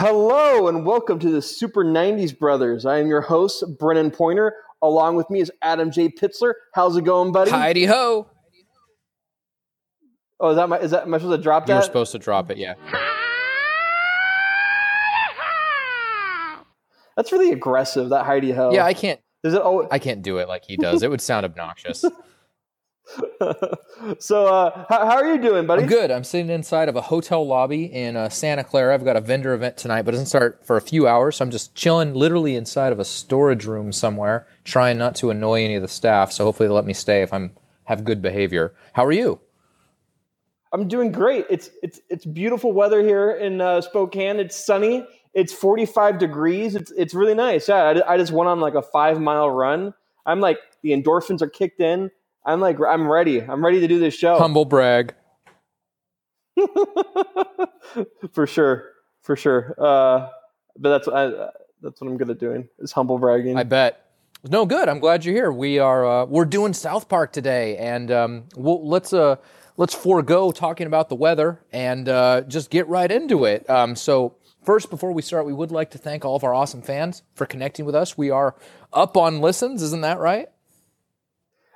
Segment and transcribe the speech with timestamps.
[0.00, 2.86] Hello and welcome to the Super 90s Brothers.
[2.86, 4.54] I am your host, Brennan Pointer.
[4.80, 6.08] Along with me is Adam J.
[6.08, 6.54] Pitzler.
[6.72, 7.50] How's it going, buddy?
[7.50, 8.26] Heidi ho.
[10.40, 11.74] Oh, is that my is that am I supposed to drop that?
[11.74, 12.76] You were supposed to drop it, yeah.
[17.14, 18.72] That's really aggressive, that Heidi Ho.
[18.72, 21.02] Yeah, I can't Is it oh I can't do it like he does.
[21.02, 22.06] It would sound obnoxious.
[24.18, 25.82] so uh how, how are you doing, buddy?
[25.82, 26.10] I'm good.
[26.10, 28.94] I'm sitting inside of a hotel lobby in uh, Santa Clara.
[28.94, 31.36] I've got a vendor event tonight, but it doesn't start for a few hours.
[31.36, 35.64] So I'm just chilling literally inside of a storage room somewhere, trying not to annoy
[35.64, 36.30] any of the staff.
[36.32, 37.52] So hopefully they'll let me stay if I'm
[37.84, 38.72] have good behavior.
[38.92, 39.40] How are you?
[40.72, 41.46] I'm doing great.
[41.50, 44.38] It's it's it's beautiful weather here in uh, Spokane.
[44.38, 45.04] It's sunny.
[45.34, 46.76] It's 45 degrees.
[46.76, 47.68] It's it's really nice.
[47.68, 49.94] Yeah, I, I just went on like a five mile run.
[50.26, 52.10] I'm like the endorphins are kicked in.
[52.50, 53.40] I'm like I'm ready.
[53.40, 55.14] I'm ready to do this show Humble brag.
[58.32, 58.90] for sure,
[59.22, 59.74] for sure.
[59.78, 60.28] Uh,
[60.76, 63.56] but that's I, that's what I'm good at doing is humble bragging.
[63.56, 64.04] I bet.
[64.48, 64.88] No, good.
[64.88, 65.52] I'm glad you're here.
[65.52, 69.36] We are uh, we're doing South Park today, and um, we'll, let's uh,
[69.76, 73.68] let's forego talking about the weather and uh, just get right into it.
[73.70, 76.82] Um, so first, before we start, we would like to thank all of our awesome
[76.82, 78.18] fans for connecting with us.
[78.18, 78.56] We are
[78.92, 80.48] up on listens, isn't that right?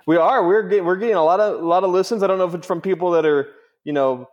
[0.06, 0.46] We are.
[0.46, 2.22] We're getting, we're getting a lot of a lot of listens.
[2.22, 3.48] I don't know if it's from people that are
[3.84, 4.28] you know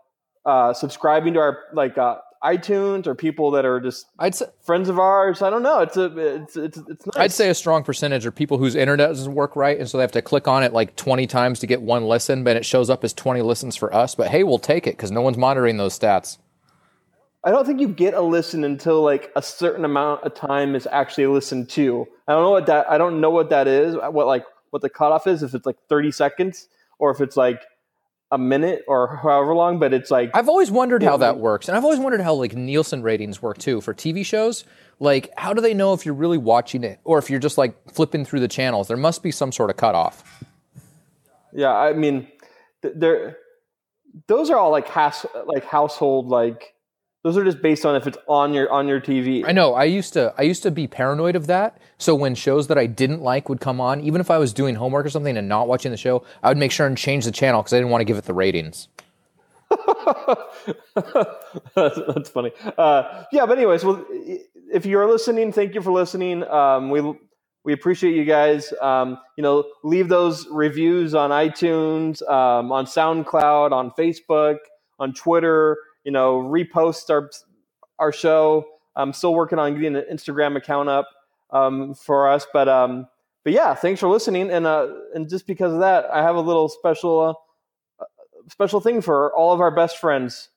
[0.46, 4.90] uh, subscribing to our like uh, iTunes or people that are just I'd say friends
[4.90, 5.42] of ours.
[5.42, 5.80] I don't know.
[5.80, 7.18] It's a it's it's it's nice.
[7.18, 10.02] I'd say a strong percentage are people whose internet doesn't work right, and so they
[10.02, 12.90] have to click on it like 20 times to get one listen, but it shows
[12.90, 14.16] up as 20 listens for us.
[14.16, 16.38] But hey, we'll take it because no one's monitoring those stats.
[17.44, 20.88] I don't think you get a listen until like a certain amount of time is
[20.92, 22.08] actually listened to.
[22.28, 22.90] I don't know what that.
[22.90, 23.96] I don't know what that is.
[23.96, 25.44] What like what the cutoff is?
[25.44, 26.68] If it's like 30 seconds
[27.00, 27.62] or if it's like
[28.32, 29.80] a minute or however long.
[29.80, 32.56] But it's like I've always wondered how that works, and I've always wondered how like
[32.56, 34.64] Nielsen ratings work too for TV shows.
[35.00, 37.76] Like, how do they know if you're really watching it or if you're just like
[37.92, 38.88] flipping through the channels?
[38.88, 40.44] There must be some sort of cutoff.
[41.54, 41.74] yeah.
[41.74, 42.28] I mean,
[42.82, 43.38] th- they're
[44.28, 46.74] those are all like has like household like
[47.24, 49.46] those are just based on if it's on your on your TV.
[49.46, 49.76] I know.
[49.76, 50.34] I used to.
[50.38, 51.78] I used to be paranoid of that.
[51.98, 54.76] So when shows that I didn't like would come on, even if I was doing
[54.76, 57.32] homework or something and not watching the show, I would make sure and change the
[57.32, 58.88] channel because I didn't want to give it the ratings.
[61.76, 62.52] that's, that's funny.
[62.78, 66.44] Uh, yeah, but anyways, well, if you're listening, thank you for listening.
[66.46, 67.02] Um, we
[67.64, 68.74] we appreciate you guys.
[68.82, 74.58] Um, you know, leave those reviews on iTunes, um, on SoundCloud, on Facebook,
[75.00, 75.78] on Twitter.
[76.04, 77.30] You know, repost our
[78.00, 78.66] our show.
[78.96, 81.08] I'm still working on getting an Instagram account up
[81.52, 83.08] um, for us, but um,
[83.44, 84.50] but yeah, thanks for listening.
[84.52, 87.38] And uh, and just because of that, I have a little special
[88.00, 88.04] uh,
[88.50, 90.50] special thing for all of our best friends.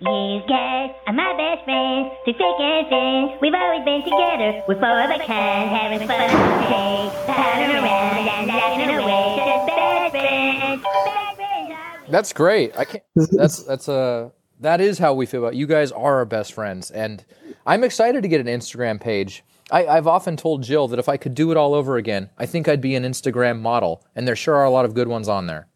[0.00, 3.38] These guys are my best friends, through thick and thin.
[3.40, 6.30] We've always been together, we're four of a kind, having fun.
[6.30, 9.34] Hey, powdering around and laughing away.
[9.38, 11.72] Just best friends, best friends.
[12.06, 12.76] are- That's great.
[12.78, 13.02] I can't.
[13.16, 14.30] That's that's a.
[14.60, 15.92] That is how we feel about you guys.
[15.92, 17.24] Are our best friends, and
[17.66, 19.44] I'm excited to get an Instagram page.
[19.70, 22.46] I, I've often told Jill that if I could do it all over again, I
[22.46, 25.28] think I'd be an Instagram model, and there sure are a lot of good ones
[25.28, 25.68] on there.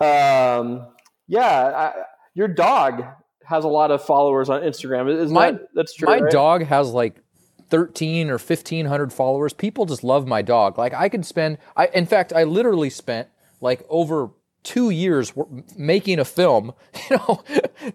[0.00, 0.86] Um,
[1.26, 2.02] yeah, I,
[2.34, 3.04] your dog
[3.44, 5.08] has a lot of followers on Instagram.
[5.14, 6.06] Isn't My- that that's true?
[6.08, 6.32] My right?
[6.32, 7.20] dog has like
[7.68, 9.52] 13 or 1500 followers.
[9.52, 10.78] People just love my dog.
[10.78, 13.28] Like I could spend I in fact I literally spent
[13.60, 14.30] like over
[14.64, 15.32] 2 years
[15.76, 16.74] making a film,
[17.10, 17.44] you know,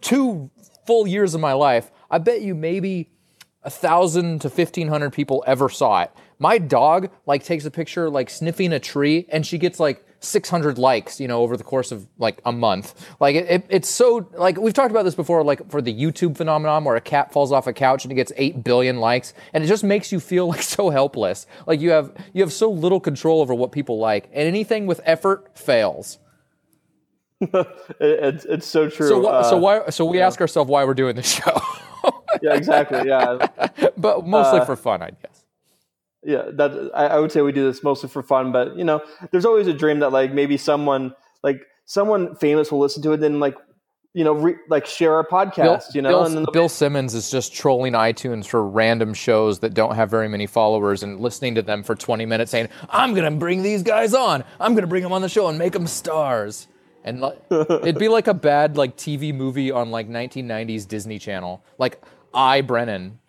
[0.02, 0.50] 2
[0.85, 1.91] full years of my life.
[2.09, 3.12] I bet you maybe
[3.63, 6.12] a thousand to fifteen hundred people ever saw it.
[6.40, 10.50] My dog like takes a picture like sniffing a tree, and she gets like six
[10.50, 13.07] hundred likes, you know, over the course of like a month.
[13.19, 16.38] Like it, it, it's so like we've talked about this before, like for the YouTube
[16.38, 19.63] phenomenon where a cat falls off a couch and it gets eight billion likes, and
[19.63, 21.45] it just makes you feel like so helpless.
[21.68, 25.01] Like you have you have so little control over what people like, and anything with
[25.04, 26.18] effort fails.
[27.51, 27.65] It-
[28.00, 29.07] it's, it's so true.
[29.07, 31.62] So wh- so Uh, why so we ask ourselves why we're doing this show,
[32.41, 33.07] Yeah, exactly.
[33.07, 33.47] Yeah,
[33.97, 35.44] but mostly Uh, for fun, I guess.
[36.24, 36.44] yeah.
[36.53, 39.01] That I, I would say we do this mostly for fun, but you know,
[39.31, 41.13] there's always a dream that like maybe someone
[41.44, 43.56] like someone famous will listen to it, then like
[44.13, 45.94] you know, re, like share our podcast.
[45.94, 49.94] you know, Bill, and Bill Simmons is just trolling iTunes for random shows that don't
[49.95, 53.38] have very many followers and listening to them for 20 minutes saying, I'm going to
[53.39, 54.44] bring these guys on.
[54.59, 56.68] I'm going to bring them on the show and make them stars.
[57.04, 61.63] And like, it'd be like a bad like TV movie on like 1990s Disney Channel.
[61.78, 62.01] Like
[62.34, 63.19] I Brennan.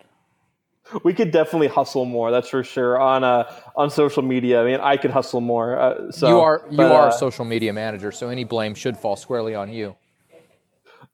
[1.04, 2.30] we could definitely hustle more.
[2.30, 4.62] That's for sure on uh on social media.
[4.62, 5.78] I mean, I could hustle more.
[5.78, 8.74] Uh, so you are you but, are uh, a social media manager, so any blame
[8.74, 9.96] should fall squarely on you.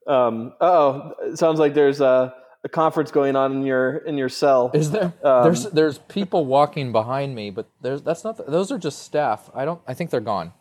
[0.06, 4.28] Um, oh, it sounds like there's a, a conference going on in your in your
[4.28, 4.70] cell.
[4.72, 5.12] Is there?
[5.22, 8.44] Um, there's there's people walking behind me, but there's that's not.
[8.46, 9.50] those are just staff.
[9.54, 9.80] I don't.
[9.86, 10.52] I think they're gone.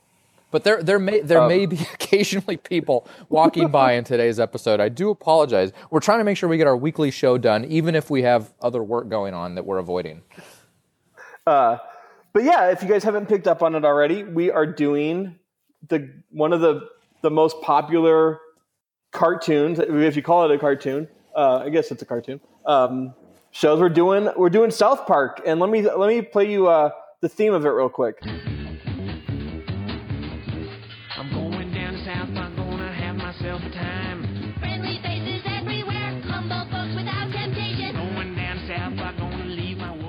[0.55, 1.49] But there there may there Oh.
[1.49, 4.79] may be occasionally people walking by in today's episode.
[4.79, 5.73] I do apologize.
[5.91, 8.53] We're trying to make sure we get our weekly show done, even if we have
[8.61, 10.21] other work going on that we're avoiding.
[11.45, 11.79] Uh,
[12.31, 15.35] but yeah, if you guys haven't picked up on it already, we are doing
[15.89, 16.87] the one of the
[17.21, 18.39] the most popular
[19.11, 21.09] cartoons, if you call it a cartoon.
[21.35, 22.39] Uh, I guess it's a cartoon.
[22.65, 23.13] Um,
[23.51, 26.91] shows we're doing we're doing South Park, and let me let me play you uh,
[27.19, 28.21] the theme of it real quick.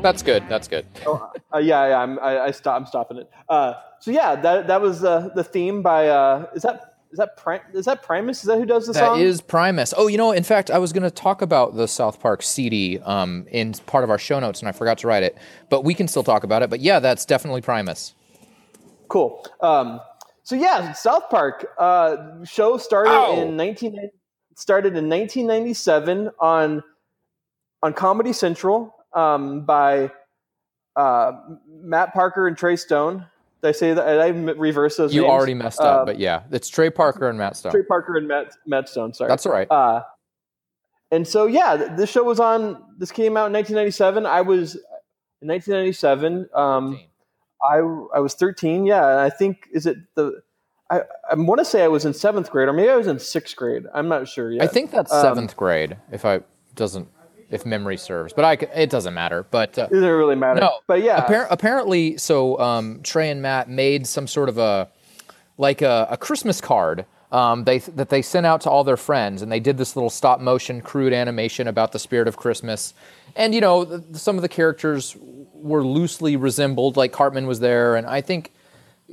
[0.07, 0.49] That's good.
[0.49, 0.87] That's good.
[1.05, 3.29] Uh, yeah, yeah, I'm I, I stop, I'm stopping it.
[3.49, 7.37] Uh, so yeah, that that was uh, the theme by uh, is that is that
[7.37, 8.39] Pri- is that Primus?
[8.39, 9.21] Is that who does the That song?
[9.21, 9.93] is Primus.
[9.97, 13.01] Oh, you know, in fact, I was going to talk about the South Park CD
[13.01, 15.37] um, in part of our show notes, and I forgot to write it.
[15.71, 16.71] But we can still talk about it.
[16.71, 18.15] But yeah, that's definitely Primus.
[19.09, 19.45] Cool.
[19.61, 20.01] Um,
[20.45, 23.41] so yeah, South Park uh, show started Ow.
[23.43, 24.09] in 19
[24.55, 26.85] started in 1997 on
[27.83, 30.13] on Comedy Central um, by
[30.95, 31.33] uh,
[31.69, 33.27] Matt Parker and Trey Stone.
[33.63, 34.05] Did I say that?
[34.07, 35.15] Did I reverse those?
[35.15, 35.31] You names?
[35.33, 37.73] already messed up, Uh, but yeah, it's Trey Parker and Matt Stone.
[37.73, 39.15] Trey Parker and Matt Matt Stone.
[39.15, 39.67] Sorry, That's all right.
[39.71, 40.03] Uh,
[41.11, 42.83] and so yeah, this show was on.
[42.99, 44.27] This came out in 1997.
[44.27, 44.75] I was
[45.43, 46.49] in 1997.
[46.55, 47.01] Um,
[47.63, 47.77] I
[48.15, 48.85] I was 13.
[48.87, 50.43] Yeah, and I think is it the
[50.91, 53.19] I I want to say I was in seventh grade or maybe I was in
[53.19, 53.85] sixth grade.
[53.95, 54.63] I'm not sure yet.
[54.63, 56.41] I think that's Um, seventh grade, if I
[56.75, 57.09] doesn't,
[57.51, 58.33] if memory serves.
[58.33, 59.45] But I, it doesn't matter.
[59.51, 60.61] But uh, it doesn't really matter.
[60.61, 64.89] no, but yeah, appar- apparently, so um, Trey and Matt made some sort of a
[65.59, 69.43] like a, a Christmas card um, they that they sent out to all their friends,
[69.43, 72.95] and they did this little stop motion crude animation about the spirit of Christmas.
[73.35, 75.17] And you know, some of the characters
[75.53, 76.97] were loosely resembled.
[76.97, 78.53] Like Cartman was there, and I think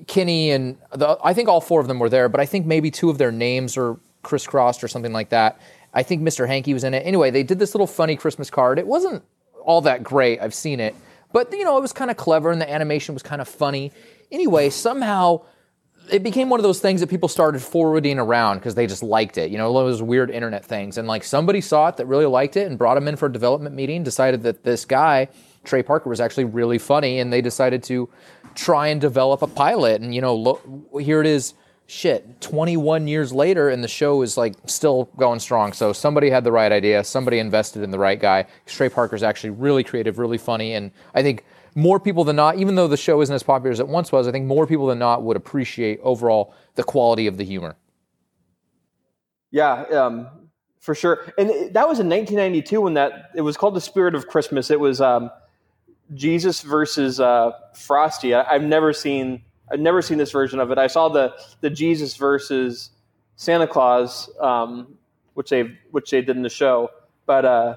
[0.05, 2.91] Kenny and the, I think all four of them were there, but I think maybe
[2.91, 5.59] two of their names are crisscrossed or something like that.
[5.93, 6.47] I think Mr.
[6.47, 7.05] Hankey was in it.
[7.05, 8.79] Anyway, they did this little funny Christmas card.
[8.79, 9.23] It wasn't
[9.63, 10.41] all that great.
[10.41, 10.95] I've seen it,
[11.31, 13.91] but you know, it was kind of clever and the animation was kind of funny.
[14.31, 15.41] Anyway, somehow
[16.11, 19.37] it became one of those things that people started forwarding around because they just liked
[19.37, 19.51] it.
[19.51, 20.97] You know, those weird internet things.
[20.97, 23.31] And like somebody saw it that really liked it and brought him in for a
[23.31, 25.29] development meeting, decided that this guy,
[25.63, 28.09] Trey Parker, was actually really funny, and they decided to
[28.55, 30.01] try and develop a pilot.
[30.01, 30.61] And you know, look,
[30.99, 31.53] here it is.
[31.85, 35.73] Shit, 21 years later, and the show is like still going strong.
[35.73, 37.03] So somebody had the right idea.
[37.03, 38.45] Somebody invested in the right guy.
[38.65, 41.43] Trey Parker's actually really creative, really funny, and I think
[41.75, 44.27] more people than not, even though the show isn't as popular as it once was,
[44.27, 47.75] I think more people than not would appreciate overall the quality of the humor.
[49.51, 50.27] yeah, um,
[50.79, 51.31] for sure.
[51.37, 54.69] And that was in 1992 when that it was called the Spirit of Christmas.
[54.71, 55.29] It was um,
[56.13, 58.33] Jesus versus uh, Frosty.
[58.33, 60.77] I, I've never seen I've never seen this version of it.
[60.77, 62.91] I saw the the Jesus versus
[63.35, 64.95] Santa Claus, um,
[65.33, 66.89] which they which they did in the show,
[67.25, 67.45] but.
[67.45, 67.75] Uh,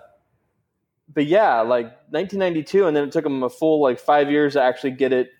[1.14, 4.62] but yeah, like 1992, and then it took them a full like five years to
[4.62, 5.30] actually get it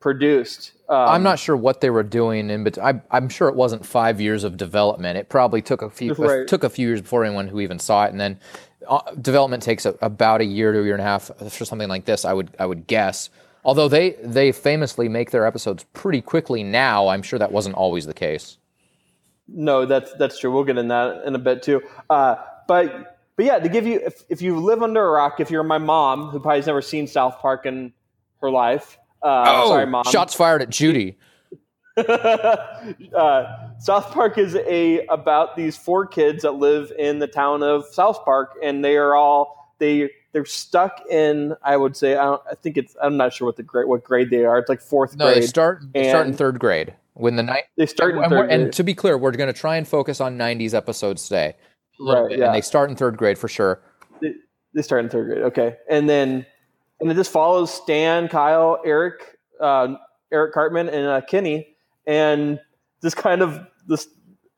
[0.00, 0.72] produced.
[0.88, 3.86] Um, I'm not sure what they were doing in but I, I'm sure it wasn't
[3.86, 5.16] five years of development.
[5.16, 6.46] It probably took a few Right.
[6.46, 8.38] took a few years before anyone who even saw it, and then
[8.86, 11.88] uh, development takes a, about a year to a year and a half for something
[11.88, 12.24] like this.
[12.24, 13.30] I would I would guess.
[13.64, 18.06] Although they they famously make their episodes pretty quickly now, I'm sure that wasn't always
[18.06, 18.58] the case.
[19.48, 20.52] No, that's that's true.
[20.52, 21.82] We'll get in that in a bit too.
[22.10, 25.50] Uh, but but yeah, to give you if, if you live under a rock, if
[25.50, 27.92] you're my mom who probably has never seen South Park in
[28.40, 30.04] her life, uh, sorry, mom.
[30.06, 31.18] Oh, shots fired at Judy.
[31.96, 33.44] uh,
[33.78, 38.24] South Park is a about these four kids that live in the town of South
[38.24, 41.54] Park, and they are all they they're stuck in.
[41.62, 44.04] I would say I, don't, I think it's I'm not sure what the grade what
[44.04, 44.58] grade they are.
[44.58, 45.42] It's like fourth No, grade.
[45.42, 47.64] they start they start in third grade when the night.
[47.76, 50.38] They start in and, and to be clear, we're going to try and focus on
[50.38, 51.54] '90s episodes today.
[52.00, 52.46] Right, bit, yeah.
[52.46, 53.82] And they start in third grade for sure.
[54.20, 54.32] they,
[54.74, 55.42] they start in third grade.
[55.44, 56.46] Okay, and then
[57.00, 59.94] and it just follows Stan, Kyle, Eric, uh,
[60.32, 62.58] Eric Cartman, and uh, Kenny, and
[63.02, 64.08] this kind of this,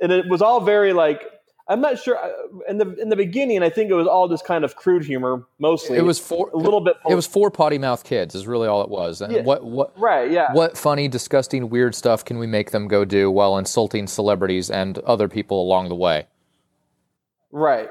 [0.01, 1.23] and it was all very like
[1.67, 2.29] I'm not sure uh,
[2.69, 3.63] in the in the beginning.
[3.63, 5.97] I think it was all just kind of crude humor mostly.
[5.97, 6.51] It was four.
[6.53, 6.97] a little bit.
[7.09, 8.35] It was four potty mouth kids.
[8.35, 9.23] Is really all it was.
[9.23, 9.43] And Yeah.
[9.43, 10.31] what what right.
[10.31, 10.53] Yeah.
[10.53, 14.99] what funny, disgusting, weird stuff can we make them go do while insulting celebrities and
[15.01, 16.27] other people along the way?
[17.51, 17.89] Right.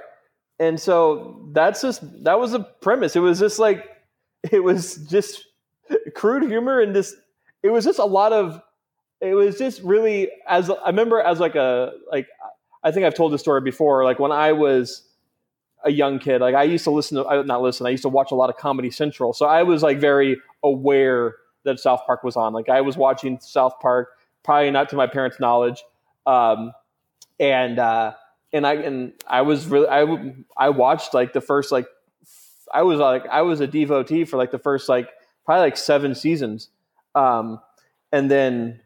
[0.60, 3.15] And so that's just that was a premise.
[3.15, 3.86] It was just like
[4.51, 5.46] it was just
[6.15, 7.15] crude humor and just
[7.63, 8.62] it was just a lot of
[9.22, 12.27] it was just really as I remember as like a like
[12.83, 15.03] I think I've told this story before like when I was
[15.85, 18.31] a young kid, like I used to listen to, not listen, I used to watch
[18.31, 19.33] a lot of Comedy Central.
[19.33, 22.53] So I was like very aware that South Park was on.
[22.53, 24.09] Like I was watching South Park,
[24.43, 25.83] probably not to my parents' knowledge.
[26.25, 26.73] Um,
[27.39, 28.13] and, uh,
[28.51, 30.05] and I, and I was really, I,
[30.57, 31.87] I watched like the first, like,
[32.73, 35.09] I was like, I was a devotee for like the first, like,
[35.45, 36.69] probably like seven seasons.
[37.13, 37.59] Um,
[38.11, 38.79] and then,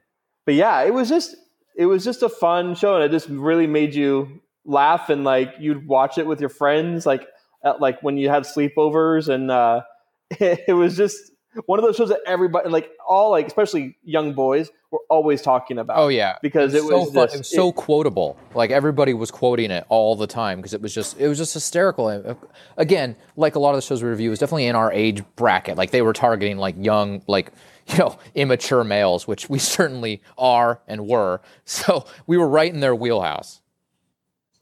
[0.45, 1.35] but yeah, it was just,
[1.77, 5.53] it was just a fun show and it just really made you laugh and like
[5.59, 7.25] you'd watch it with your friends like
[7.63, 9.81] at, like when you had sleepovers and uh
[10.31, 11.31] it, was just
[11.65, 15.77] one of those shows that everybody like all like especially young boys were always talking
[15.79, 17.25] about Oh yeah, because it was, so fun.
[17.27, 18.37] just- it was so it- quotable.
[18.53, 21.53] Like everybody was quoting it all the time because it was just it was just
[21.53, 22.09] hysterical.
[22.09, 22.35] And, uh,
[22.77, 25.77] Again, like a lot of the shows we review, is definitely in our age bracket.
[25.77, 27.51] Like they were targeting like young, like
[27.91, 31.41] you know, immature males, which we certainly are and were.
[31.65, 33.61] So we were right in their wheelhouse.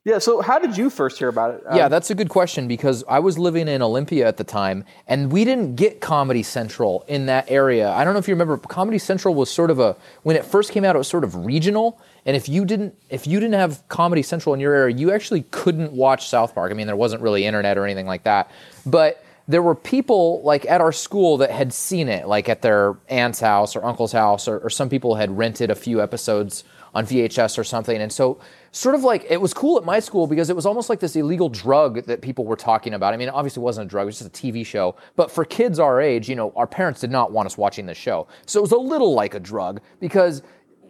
[0.03, 2.67] yeah so how did you first hear about it Um, Yeah, that's a good question
[2.67, 7.03] because I was living in Olympia at the time, and we didn't get Comedy Central
[7.07, 7.89] in that area.
[7.89, 10.71] I don't know if you remember, Comedy Central was sort of a when it first
[10.71, 11.99] came out, it was sort of regional.
[12.27, 15.43] And if you didn't if you didn't have Comedy Central in your area, you actually
[15.49, 16.71] couldn't watch South Park.
[16.71, 18.51] I mean, there wasn't really internet or anything like that,
[18.85, 22.97] but there were people like at our school that had seen it, like at their
[23.09, 26.63] aunt's house or uncle's house, or, or some people had rented a few episodes
[26.95, 28.01] on VHS or something.
[28.01, 28.39] And so,
[28.71, 31.15] sort of like, it was cool at my school because it was almost like this
[31.15, 33.13] illegal drug that people were talking about.
[33.13, 34.95] I mean, obviously, it wasn't a drug, it was just a TV show.
[35.15, 37.97] But for kids our age, you know, our parents did not want us watching this
[37.97, 38.27] show.
[38.45, 40.41] So it was a little like a drug because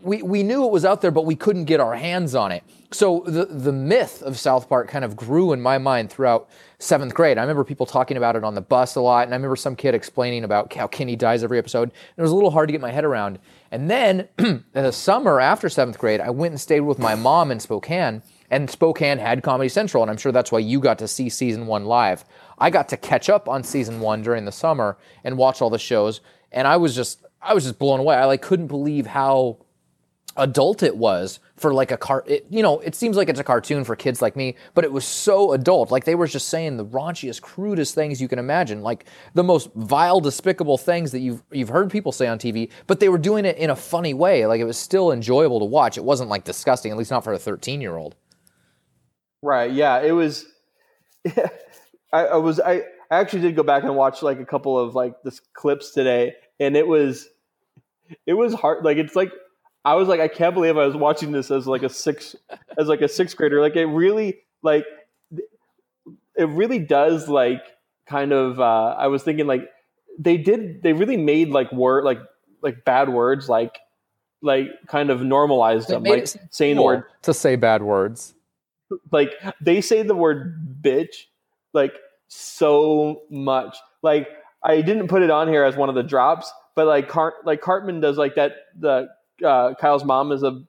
[0.05, 2.63] we, we knew it was out there, but we couldn't get our hands on it.
[2.91, 6.47] So the, the myth of South Park kind of grew in my mind throughout
[6.77, 7.39] seventh grade.
[7.39, 9.75] I remember people talking about it on the bus a lot, and I remember some
[9.75, 11.91] kid explaining about how Kenny dies every episode.
[12.15, 13.39] It was a little hard to get my head around.
[13.71, 17.15] And then in the uh, summer after seventh grade, I went and stayed with my
[17.15, 18.21] mom in Spokane,
[18.51, 21.65] and Spokane had Comedy Central, and I'm sure that's why you got to see season
[21.65, 22.23] one live.
[22.59, 25.79] I got to catch up on season one during the summer and watch all the
[25.79, 26.21] shows,
[26.51, 28.15] and I was just I was just blown away.
[28.15, 29.64] I like couldn't believe how
[30.37, 33.43] adult it was for like a car it, you know it seems like it's a
[33.43, 36.75] cartoon for kids like me but it was so adult like they were just saying
[36.75, 41.41] the raunchiest crudest things you can imagine like the most vile despicable things that you've
[41.51, 44.45] you've heard people say on TV but they were doing it in a funny way
[44.45, 47.33] like it was still enjoyable to watch it wasn't like disgusting at least not for
[47.33, 48.15] a 13 year old
[49.45, 49.71] Right.
[49.71, 50.01] Yeah.
[50.01, 50.47] It was.
[52.11, 52.59] I, I was.
[52.59, 55.91] I, I actually did go back and watch like a couple of like this clips
[55.91, 57.29] today, and it was.
[58.25, 58.83] It was hard.
[58.83, 59.31] Like it's like
[59.85, 62.35] I was like I can't believe I was watching this as like a six
[62.77, 63.61] as like a sixth grader.
[63.61, 64.85] Like it really like
[66.35, 67.61] it really does like
[68.05, 68.59] kind of.
[68.59, 69.69] uh I was thinking like
[70.17, 70.83] they did.
[70.83, 72.19] They really made like word like
[72.61, 73.77] like bad words like
[74.41, 78.33] like kind of normalized them like it seem saying the word to say bad words
[79.11, 81.25] like they say the word bitch
[81.73, 81.93] like
[82.27, 84.27] so much like
[84.63, 87.61] i didn't put it on here as one of the drops but like Cart like
[87.61, 89.07] cartman does like that the
[89.43, 90.61] uh kyle's mom is a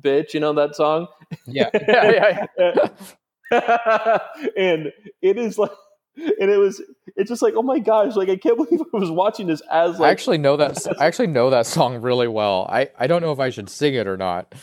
[0.00, 1.06] bitch you know that song
[1.46, 2.88] yeah yeah yeah,
[3.50, 4.18] yeah.
[4.56, 5.70] and it is like
[6.16, 6.82] and it was
[7.16, 10.00] it's just like oh my gosh like i can't believe i was watching this as
[10.00, 13.32] I actually know that I actually know that song really well I I don't know
[13.32, 14.54] if I should sing it or not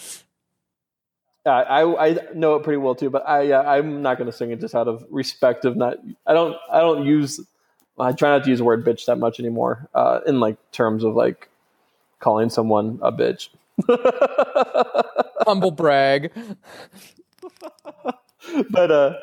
[1.45, 4.35] uh, I I know it pretty well too, but I uh, I'm not going to
[4.35, 5.97] sing it just out of respect of not.
[6.27, 7.39] I don't I don't use.
[7.97, 9.89] I try not to use the word bitch that much anymore.
[9.93, 11.49] Uh, in like terms of like
[12.19, 13.49] calling someone a bitch.
[15.47, 16.31] humble brag
[18.71, 19.13] but uh,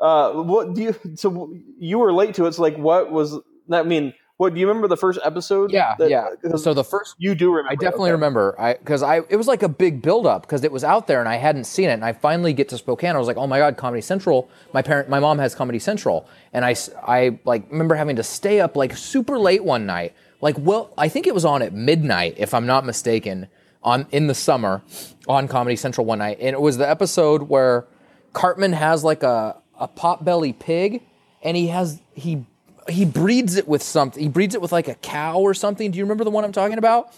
[0.00, 0.94] uh, what do you?
[1.16, 2.54] So you were late to it.
[2.54, 3.38] So like, what was?
[3.68, 5.70] That I mean, what do you remember the first episode?
[5.72, 6.28] Yeah, that- yeah.
[6.40, 7.70] 'cause So the first, you do remember.
[7.72, 8.12] I definitely okay.
[8.12, 11.20] remember, I because I it was like a big buildup because it was out there
[11.20, 13.14] and I hadn't seen it, and I finally get to Spokane.
[13.14, 14.48] I was like, oh my god, Comedy Central.
[14.72, 16.74] My parent, my mom has Comedy Central, and I
[17.06, 20.14] I like remember having to stay up like super late one night.
[20.42, 23.46] Like, well, I think it was on at midnight, if I'm not mistaken,
[23.82, 24.82] on in the summer,
[25.26, 27.86] on Comedy Central one night, and it was the episode where
[28.34, 31.02] Cartman has like a a potbelly pig,
[31.42, 32.44] and he has he
[32.88, 34.22] he breeds it with something.
[34.22, 35.90] He breeds it with like a cow or something.
[35.90, 37.14] Do you remember the one I'm talking about?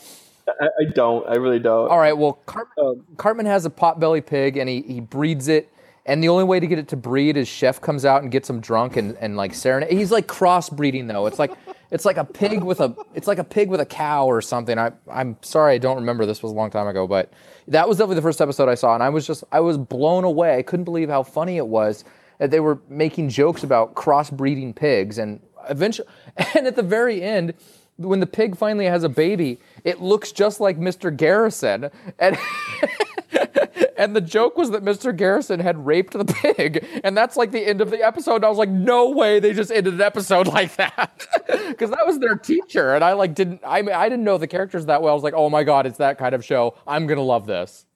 [0.46, 1.26] I, I don't.
[1.26, 1.90] I really don't.
[1.90, 2.16] All right.
[2.16, 5.70] Well, Cartman, Um, Cartman has a potbelly pig, and he he breeds it.
[6.06, 8.50] And the only way to get it to breed is Chef comes out and gets
[8.50, 9.90] him drunk and, and like serenade.
[9.90, 11.24] He's like crossbreeding though.
[11.24, 11.52] It's like
[11.90, 14.78] it's like a pig with a it's like a pig with a cow or something.
[14.78, 16.26] I I'm sorry I don't remember.
[16.26, 17.32] This was a long time ago, but
[17.68, 20.24] that was definitely the first episode I saw, and I was just I was blown
[20.24, 20.56] away.
[20.58, 22.04] I couldn't believe how funny it was
[22.38, 26.08] that they were making jokes about crossbreeding pigs, and eventually,
[26.54, 27.54] and at the very end.
[27.96, 31.16] When the pig finally has a baby, it looks just like Mr.
[31.16, 32.36] Garrison, and
[33.96, 35.16] and the joke was that Mr.
[35.16, 38.36] Garrison had raped the pig, and that's like the end of the episode.
[38.36, 41.26] And I was like, no way, they just ended an episode like that,
[41.68, 44.86] because that was their teacher, and I like didn't I I didn't know the characters
[44.86, 45.12] that well.
[45.12, 46.74] I was like, oh my god, it's that kind of show.
[46.86, 47.86] I'm gonna love this.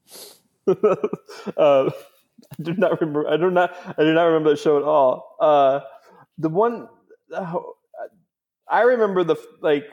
[0.66, 0.74] uh,
[1.56, 3.28] I do not remember.
[3.28, 3.76] I do not.
[3.98, 5.36] I do not remember the show at all.
[5.40, 5.80] Uh,
[6.38, 6.88] the one
[7.34, 7.58] uh,
[8.70, 9.84] I remember the like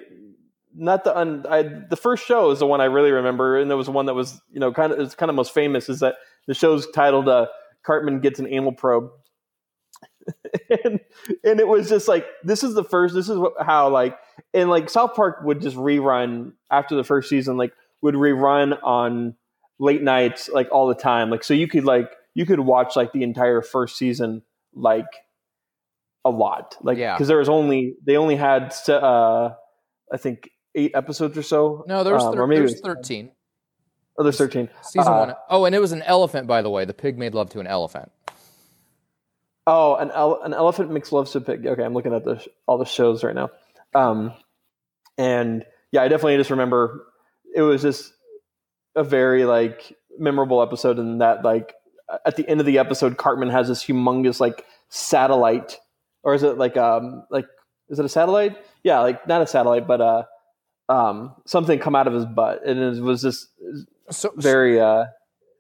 [0.78, 3.76] not the un, I, the first show is the one I really remember, and it
[3.76, 5.90] was the one that was you know kind of it's kind of most famous.
[5.90, 6.16] Is that
[6.48, 7.48] the show's titled uh,
[7.84, 9.10] "Cartman Gets an Anal Probe,"
[10.84, 11.00] and
[11.44, 13.14] and it was just like this is the first.
[13.16, 14.18] This is what, how like
[14.54, 19.36] and like South Park would just rerun after the first season, like would rerun on
[19.80, 21.30] late nights like all the time.
[21.30, 24.42] Like so you could like you could watch like the entire first season
[24.74, 25.06] like
[26.26, 27.14] a lot like Yeah.
[27.14, 29.52] because there was only they only had uh
[30.12, 33.32] i think eight episodes or so No, there's um, thir- maybe there's was- thirteen.
[34.18, 35.36] oh, there's 13 Season Uh, one.
[35.50, 36.86] Oh, and it was an elephant, by the way.
[36.86, 38.12] The pig made love to an elephant.
[39.68, 42.38] oh an, ele- an elephant makes love to a pig okay i'm looking at the
[42.40, 43.50] sh- all the shows right now
[43.96, 44.32] um
[45.18, 47.06] and yeah i definitely just remember
[47.56, 48.14] it was just
[48.96, 51.74] a very like memorable episode in that like
[52.26, 55.80] at the end of the episode cartman has this humongous like satellite
[56.24, 57.46] or is it like um like
[57.90, 60.24] is it a satellite yeah like not a satellite but uh
[60.90, 63.48] um something come out of his butt and it was just
[64.12, 65.06] So very uh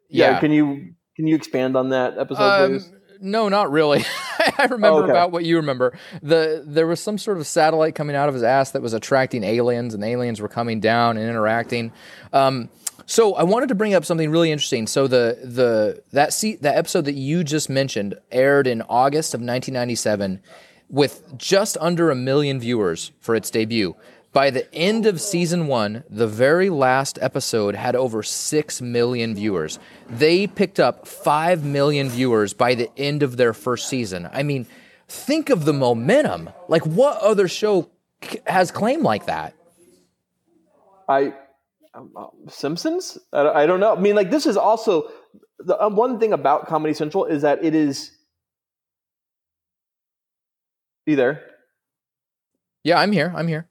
[0.09, 0.39] yeah, yeah.
[0.39, 2.91] can you can you expand on that episode please Um,
[3.21, 4.03] no, not really.
[4.57, 5.09] I remember Oh, okay.
[5.11, 5.97] about what you remember.
[6.21, 9.41] The there was some sort of satellite coming out of his ass that was attracting
[9.43, 11.93] aliens, and aliens were coming down and interacting.
[12.33, 12.69] Um,
[13.05, 14.85] so I wanted to bring up something really interesting.
[14.85, 19.39] So the the that se- that episode that you just mentioned aired in August of
[19.39, 20.41] 1997,
[20.89, 23.95] with just under a million viewers for its debut.
[24.35, 29.79] By the end of season one, the very last episode had over 6 million viewers.
[30.09, 34.27] They picked up 5 million viewers by the end of their first season.
[34.33, 34.67] I mean,
[35.07, 36.49] think of the momentum.
[36.67, 37.89] Like, what other show
[38.45, 39.53] has claim like that?
[41.07, 41.33] I
[41.93, 43.17] um, uh, Simpsons.
[43.31, 43.95] I, don't- I don't know.
[43.95, 45.09] I mean, like this is also
[45.59, 48.11] the um, one thing about Comedy Central is that it is.
[51.05, 51.41] You there?
[52.83, 53.31] Yeah, I'm here.
[53.33, 53.69] I'm here.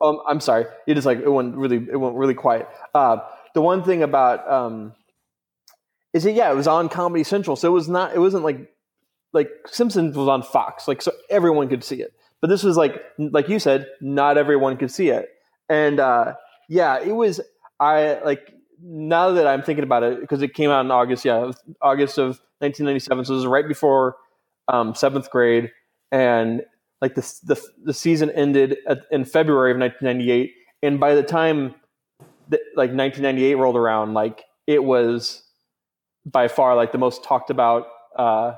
[0.00, 0.66] Um, I'm sorry.
[0.86, 2.68] It just like it went really it went really quiet.
[2.94, 3.18] Uh,
[3.54, 4.92] the one thing about um,
[6.12, 8.14] is it yeah, it was on Comedy Central, so it was not.
[8.14, 8.70] It wasn't like
[9.32, 12.12] like Simpsons was on Fox, like so everyone could see it.
[12.40, 15.28] But this was like like you said, not everyone could see it,
[15.68, 16.34] and uh,
[16.68, 17.40] yeah, it was.
[17.80, 21.24] I like now that I'm thinking about it because it came out in August.
[21.24, 24.16] Yeah, August of 1997, so it was right before
[24.68, 25.70] um, seventh grade,
[26.10, 26.62] and
[27.00, 31.74] like the the, the season ended at, in February of 1998, and by the time
[32.48, 35.42] that, like 1998 rolled around, like it was
[36.24, 38.54] by far like the most talked about uh,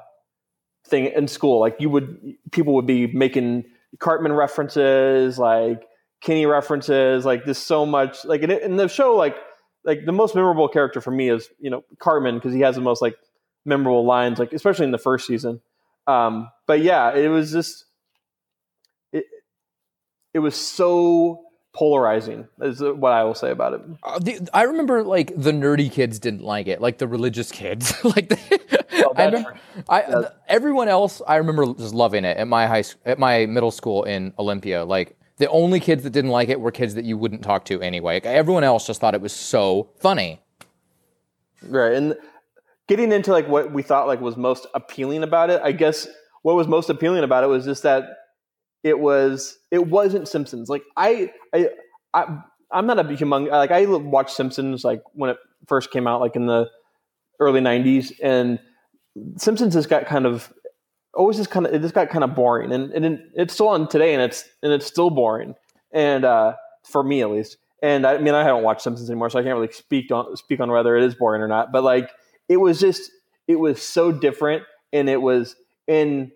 [0.86, 1.60] thing in school.
[1.60, 3.64] Like you would people would be making
[3.98, 5.82] Cartman references, like
[6.20, 9.36] Kenny references, like there's so much like in, in the show like
[9.84, 12.80] like the most memorable character for me is you know Cartman because he has the
[12.80, 13.16] most like
[13.64, 15.60] memorable lines like especially in the first season.
[16.06, 17.84] Um, but yeah, it was just
[20.38, 23.80] it was so polarizing is what I will say about it.
[24.04, 27.92] Uh, the, I remember like the nerdy kids didn't like it, like the religious kids.
[28.04, 28.58] like they,
[29.16, 33.18] I remember, I, th- everyone else, I remember just loving it at my high at
[33.18, 34.84] my middle school in Olympia.
[34.84, 37.82] Like the only kids that didn't like it were kids that you wouldn't talk to
[37.82, 38.14] anyway.
[38.14, 40.40] Like, everyone else just thought it was so funny.
[41.64, 41.94] Right.
[41.94, 42.16] And
[42.86, 46.06] getting into like what we thought like was most appealing about it, I guess
[46.42, 48.17] what was most appealing about it was just that
[48.82, 50.68] it was it wasn't Simpsons.
[50.68, 51.68] Like I I,
[52.14, 52.38] I
[52.70, 56.36] I'm not a humong like I watched Simpsons like when it first came out like
[56.36, 56.68] in the
[57.40, 58.58] early 90s and
[59.36, 60.52] Simpsons has got kind of
[61.14, 63.88] always just kind of it just got kind of boring and, and it's still on
[63.88, 65.54] today and it's and it's still boring
[65.92, 69.38] and uh for me at least and I mean I haven't watched Simpsons anymore so
[69.38, 72.10] I can't really speak on speak on whether it is boring or not but like
[72.48, 73.10] it was just
[73.46, 74.62] it was so different
[74.92, 76.32] and it was in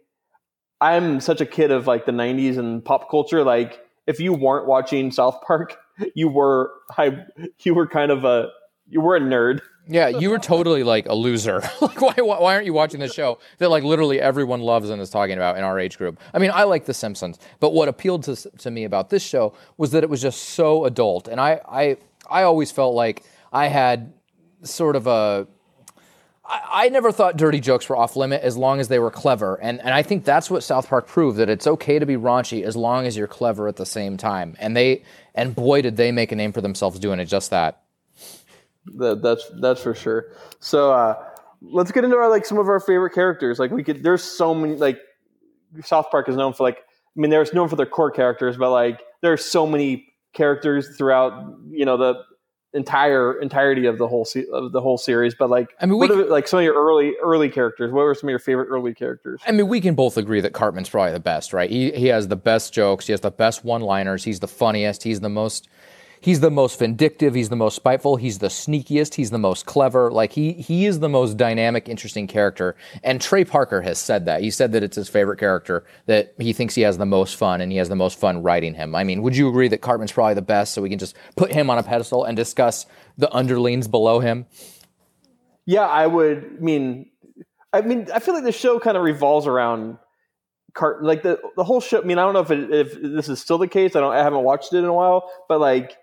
[0.82, 4.66] I'm such a kid of like the 90s and pop culture like if you weren't
[4.66, 5.78] watching South Park
[6.14, 7.24] you were I,
[7.62, 8.48] you were kind of a
[8.88, 11.60] you were a nerd Yeah, you were totally like a loser.
[11.80, 15.10] like, why, why aren't you watching this show that like literally everyone loves and is
[15.10, 16.20] talking about in our age group?
[16.34, 19.54] I mean, I like The Simpsons, but what appealed to to me about this show
[19.76, 21.96] was that it was just so adult, and I I
[22.30, 24.12] I always felt like I had
[24.62, 25.46] sort of a.
[26.44, 29.80] I never thought dirty jokes were off limit as long as they were clever, and
[29.80, 32.74] and I think that's what South Park proved that it's okay to be raunchy as
[32.74, 34.56] long as you're clever at the same time.
[34.58, 37.82] And they and boy did they make a name for themselves doing it just that.
[38.96, 40.32] That, that's that's for sure.
[40.58, 41.24] So uh,
[41.60, 43.58] let's get into our like some of our favorite characters.
[43.60, 44.74] Like we could, there's so many.
[44.74, 44.98] Like
[45.84, 48.70] South Park is known for like, I mean, they're known for their core characters, but
[48.70, 52.24] like there are so many characters throughout, you know, the
[52.74, 55.34] entire entirety of the whole se- of the whole series.
[55.34, 57.92] But like, I mean, we what are, like some of your early early characters?
[57.92, 59.40] What were some of your favorite early characters?
[59.46, 61.70] I mean, we can both agree that Cartman's probably the best, right?
[61.70, 63.06] He he has the best jokes.
[63.06, 64.24] He has the best one-liners.
[64.24, 65.02] He's the funniest.
[65.02, 65.68] He's the most.
[66.22, 67.34] He's the most vindictive.
[67.34, 68.14] He's the most spiteful.
[68.14, 69.14] He's the sneakiest.
[69.14, 70.08] He's the most clever.
[70.12, 72.76] Like he he is the most dynamic, interesting character.
[73.02, 74.40] And Trey Parker has said that.
[74.40, 75.84] He said that it's his favorite character.
[76.06, 78.74] That he thinks he has the most fun, and he has the most fun writing
[78.74, 78.94] him.
[78.94, 80.74] I mean, would you agree that Cartman's probably the best?
[80.74, 82.86] So we can just put him on a pedestal and discuss
[83.18, 84.46] the underlings below him.
[85.66, 87.10] Yeah, I would mean.
[87.72, 89.98] I mean, I feel like the show kind of revolves around
[90.74, 91.02] Cart.
[91.02, 92.00] Like the the whole show.
[92.00, 93.96] I mean, I don't know if it, if this is still the case.
[93.96, 94.14] I don't.
[94.14, 95.96] I haven't watched it in a while, but like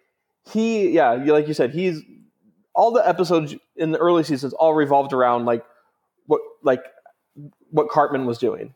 [0.51, 2.01] he, yeah, like you said, he's
[2.73, 5.63] all the episodes in the early seasons all revolved around like
[6.27, 6.83] what like
[7.71, 8.73] what Cartman was doing.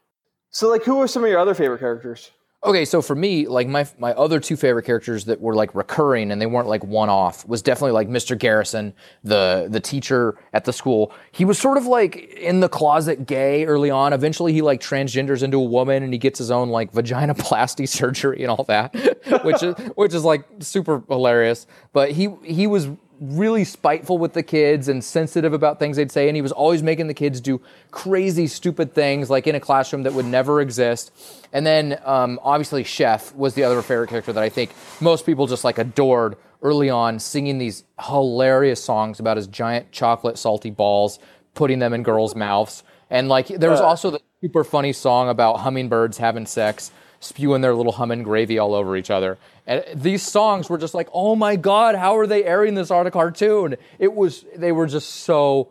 [0.49, 2.31] So, like, who are some of your other favorite characters?
[2.65, 6.32] Okay, so for me, like my my other two favorite characters that were like recurring
[6.32, 8.39] and they weren't like one off was definitely like Mr.
[8.39, 11.12] Garrison, the the teacher at the school.
[11.34, 14.13] He was sort of like in the closet gay early on.
[14.13, 18.43] Eventually he like transgenders into a woman and he gets his own like vaginoplasty surgery
[18.43, 18.93] and all that,
[19.43, 21.67] which is which is like super hilarious.
[21.91, 22.88] But he he was
[23.23, 26.83] really spiteful with the kids and sensitive about things they'd say and he was always
[26.83, 31.12] making the kids do crazy stupid things like in a classroom that would never exist.
[31.53, 35.47] And then um, obviously chef was the other favorite character that i think most people
[35.47, 41.19] just like adored early on singing these hilarious songs about his giant chocolate salty balls
[41.53, 42.83] putting them in girls mouths.
[43.09, 46.91] And like there was also the super funny song about hummingbirds having sex
[47.23, 49.38] spewing their little humming gravy all over each other.
[49.65, 53.07] And these songs were just like, oh my God, how are they airing this on
[53.07, 53.75] a cartoon?
[53.97, 55.69] It was, they were just so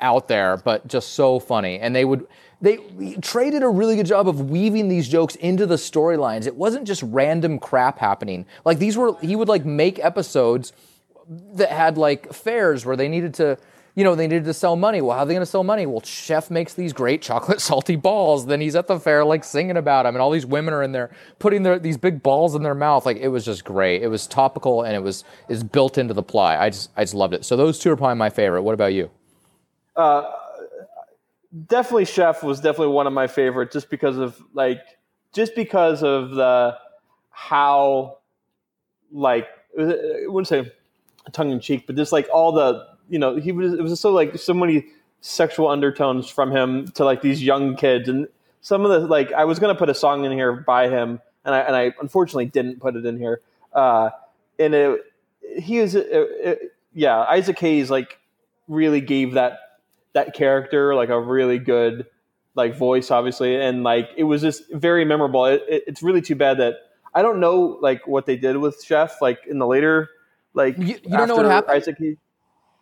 [0.00, 1.78] out there, but just so funny.
[1.78, 2.26] And they would,
[2.60, 2.78] they
[3.20, 6.46] Trey did a really good job of weaving these jokes into the storylines.
[6.46, 8.46] It wasn't just random crap happening.
[8.64, 10.72] Like these were, he would like make episodes
[11.28, 13.58] that had like fairs where they needed to,
[13.94, 15.00] you know, they needed to sell money.
[15.00, 15.86] Well, how are they going to sell money?
[15.86, 18.46] Well, Chef makes these great chocolate salty balls.
[18.46, 20.92] Then he's at the fair, like singing about them, and all these women are in
[20.92, 23.06] there putting their these big balls in their mouth.
[23.06, 24.02] Like it was just great.
[24.02, 26.58] It was topical and it was is built into the plot.
[26.60, 27.44] I just I just loved it.
[27.44, 28.62] So those two are probably my favorite.
[28.62, 29.10] What about you?
[29.94, 30.28] Uh,
[31.66, 34.80] definitely chef was definitely one of my favorite just because of like
[35.32, 36.76] just because of the
[37.30, 38.18] how
[39.12, 39.46] like
[39.78, 40.72] uh, I wouldn't say
[41.32, 44.10] tongue in cheek, but just like all the you know he was it was so
[44.12, 44.86] like so many
[45.20, 48.28] sexual undertones from him to like these young kids and
[48.60, 51.54] some of the like I was gonna put a song in here by him and
[51.54, 53.40] I and I unfortunately didn't put it in here
[53.72, 54.10] uh,
[54.58, 55.00] and it
[55.58, 56.58] he is it, it,
[56.92, 58.18] yeah Isaac Hayes like
[58.68, 59.58] really gave that
[60.14, 62.06] that character like a really good
[62.54, 66.36] like voice obviously and like it was just very memorable it, it, it's really too
[66.36, 66.74] bad that
[67.14, 70.08] i don't know like what they did with chef like in the later
[70.54, 71.76] like You- you don't know what happened?
[71.76, 72.16] isaac Hayes.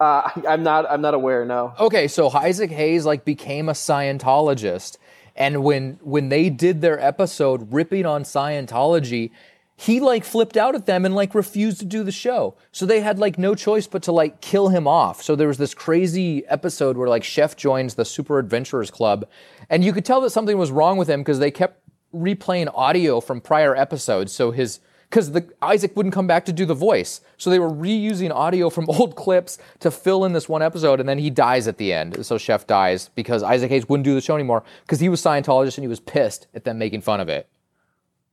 [0.03, 4.99] Uh, i'm not i'm not aware no Okay, so Isaac Hayes like became a Scientologist,
[5.35, 9.31] and when when they did their episode ripping on Scientology,
[9.77, 12.55] he like flipped out at them and like refused to do the show.
[12.71, 15.23] So they had like no choice but to like kill him off.
[15.23, 19.27] So there was this crazy episode where like Chef joins the Super Adventurers Club,
[19.69, 21.81] and you could tell that something was wrong with him because they kept
[22.15, 24.33] replaying audio from prior episodes.
[24.33, 24.81] So his
[25.13, 27.21] because the Isaac wouldn't come back to do the voice.
[27.37, 31.09] So they were reusing audio from old clips to fill in this one episode, and
[31.09, 32.25] then he dies at the end.
[32.25, 35.77] So Chef dies because Isaac Hayes wouldn't do the show anymore because he was Scientologist
[35.77, 37.47] and he was pissed at them making fun of it.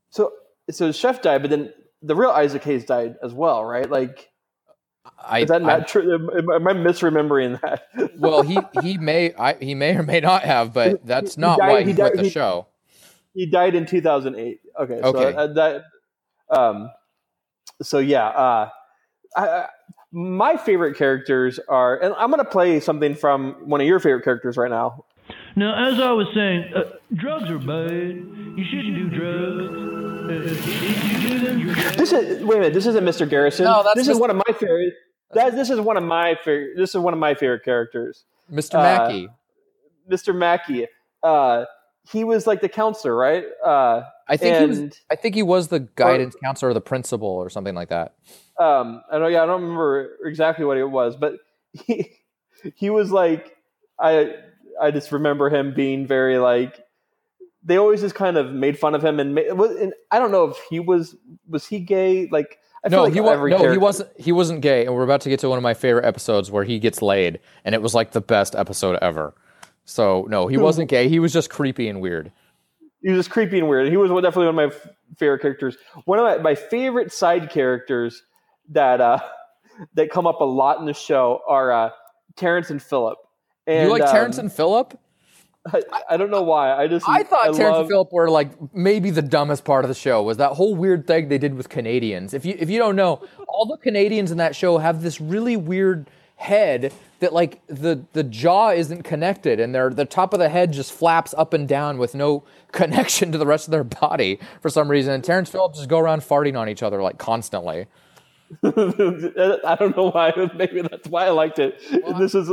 [0.10, 0.32] so
[0.72, 4.30] so chef died but then the real isaac hayes died as well right like
[5.20, 7.84] I, is that I- not true am, am i misremembering that
[8.20, 11.58] well, he he may I, he may or may not have, but that's he not
[11.58, 12.68] died- why he he died- quit the he- show.
[13.34, 15.36] he died in 2008 okay so Okay.
[15.36, 15.84] uh, that
[16.52, 16.90] um
[17.82, 18.70] so yeah uh
[19.36, 19.68] I, I,
[20.12, 24.58] my favorite characters are and i'm gonna play something from one of your favorite characters
[24.58, 25.06] right now
[25.56, 26.84] Now, as I was saying, uh,
[27.14, 28.16] drugs are bad.
[28.58, 29.90] You shouldn't do drugs.
[30.30, 33.96] Uh, you do them, this is wait a minute this isn't mr garrison No, that's
[33.96, 34.94] this is one of my favorite
[35.34, 38.76] that this is one of my favorite this is one of my favorite characters Mr.
[38.76, 39.30] Uh, Mackey.
[40.10, 40.88] mr mackey
[41.24, 41.66] uh
[42.12, 45.68] he was like the counselor right uh I think he was I think he was
[45.68, 48.16] the guidance counselor or the principal or something like that.
[48.60, 51.36] um I don't yeah I don't remember exactly what it was, but
[51.74, 52.12] he
[52.76, 53.56] he was like
[54.00, 54.36] I
[54.82, 56.80] I just remember him being very like
[57.64, 60.58] they always just kind of made fun of him and, and I don't know if
[60.70, 61.16] he was
[61.48, 64.10] was he gay like I No, like he was no, he wasn't.
[64.18, 66.64] He wasn't gay, and we're about to get to one of my favorite episodes where
[66.64, 69.34] he gets laid, and it was like the best episode ever.
[69.90, 71.10] So no, he wasn't gay.
[71.10, 72.32] He was just creepy and weird.
[73.02, 73.90] he was just creepy and weird.
[73.90, 75.78] He was definitely one of my favorite characters.
[76.06, 78.22] One of my, my favorite side characters
[78.70, 79.18] that uh,
[79.96, 81.90] that come up a lot in the show are uh,
[82.36, 83.18] Terrance and Phillip.
[83.66, 85.00] And, you like Terrance um, and Phillip?
[85.68, 86.72] I, I don't know why.
[86.72, 89.90] I just I thought Terrance love- and Phillip were like maybe the dumbest part of
[89.90, 92.36] the show was that whole weird thing they did with Canadians.
[92.36, 95.58] If you if you don't know, all the Canadians in that show have this really
[95.58, 100.48] weird head that like the the jaw isn't connected and their the top of the
[100.48, 104.40] head just flaps up and down with no connection to the rest of their body
[104.62, 105.14] for some reason.
[105.14, 107.88] And Terrance Phillips just go around farting on each other like constantly.
[108.64, 110.34] I don't know why.
[110.56, 111.80] Maybe that's why I liked it.
[112.18, 112.50] this is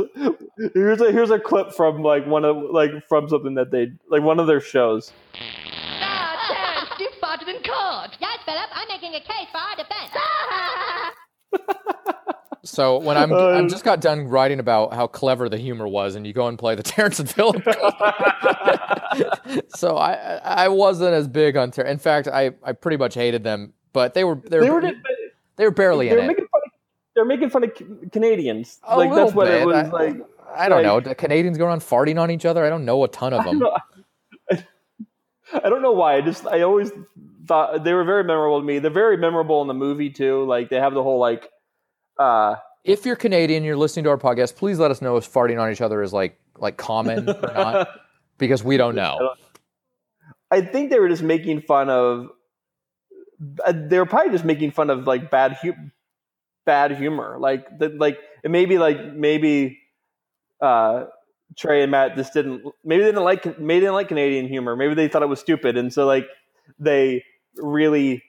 [0.73, 4.21] here's a here's a clip from like one of like from something that they like
[4.21, 5.11] one of their shows.
[6.01, 8.17] Ah, Terrance, you farted in court.
[8.19, 10.11] Yes, Phillip, I'm making a case for our defense.
[12.69, 16.15] So when I'm Uh, I'm just got done writing about how clever the humor was,
[16.15, 17.63] and you go and play the Terrance and Phillip.
[19.69, 21.91] so I I wasn't as big on Terrance.
[21.91, 24.93] In fact, I, I pretty much hated them, but they were they were They were
[25.55, 26.27] they were barely in it.
[26.27, 26.71] making fun of,
[27.15, 27.71] they're making fun of
[28.11, 28.79] Canadians.
[28.83, 29.67] A like that's what it bit.
[29.67, 30.15] was I- like.
[30.55, 30.95] I don't know.
[30.95, 32.65] like- Do Canadians go around farting on each other?
[32.65, 33.61] I don't know a ton of them.
[35.53, 36.15] I don't know why.
[36.15, 36.91] I just I always
[37.47, 38.79] thought they were very memorable to me.
[38.79, 40.43] They're very memorable in the movie too.
[40.45, 41.47] Like they have the whole like
[42.19, 44.55] uh If you're Canadian, you're listening to our podcast.
[44.55, 47.89] Please let us know if farting on each other is like like common or not,
[48.37, 49.33] because we don't know.
[50.49, 52.29] I think they were just making fun of
[53.65, 55.73] uh, they were probably just making fun of like bad hu-
[56.65, 57.37] bad humor.
[57.39, 59.79] Like the, like maybe like maybe
[60.61, 61.05] uh
[61.55, 64.75] Trey and Matt just didn't maybe they didn't like maybe they didn't like Canadian humor.
[64.75, 66.27] Maybe they thought it was stupid and so like
[66.79, 67.23] they
[67.57, 68.23] really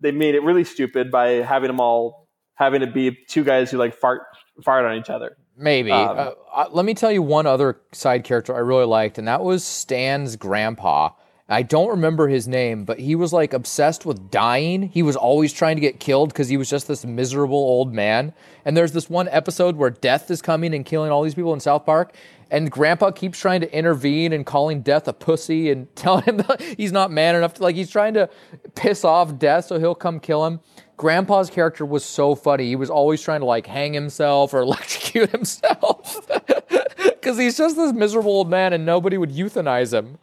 [0.00, 2.23] they made it really stupid by having them all
[2.54, 4.22] having to be two guys who like fart
[4.64, 5.36] fart on each other.
[5.56, 5.90] Maybe.
[5.90, 9.28] Um, uh, uh, let me tell you one other side character I really liked, and
[9.28, 11.10] that was Stan's grandpa.
[11.46, 14.88] I don't remember his name, but he was like obsessed with dying.
[14.88, 18.32] He was always trying to get killed because he was just this miserable old man.
[18.64, 21.60] And there's this one episode where death is coming and killing all these people in
[21.60, 22.14] South Park.
[22.50, 26.62] And grandpa keeps trying to intervene and calling death a pussy and telling him that
[26.78, 28.30] he's not man enough to, like, he's trying to
[28.74, 30.60] piss off death so he'll come kill him.
[30.96, 32.66] Grandpa's character was so funny.
[32.68, 36.28] He was always trying to like hang himself or electrocute himself
[37.04, 40.18] because he's just this miserable old man and nobody would euthanize him.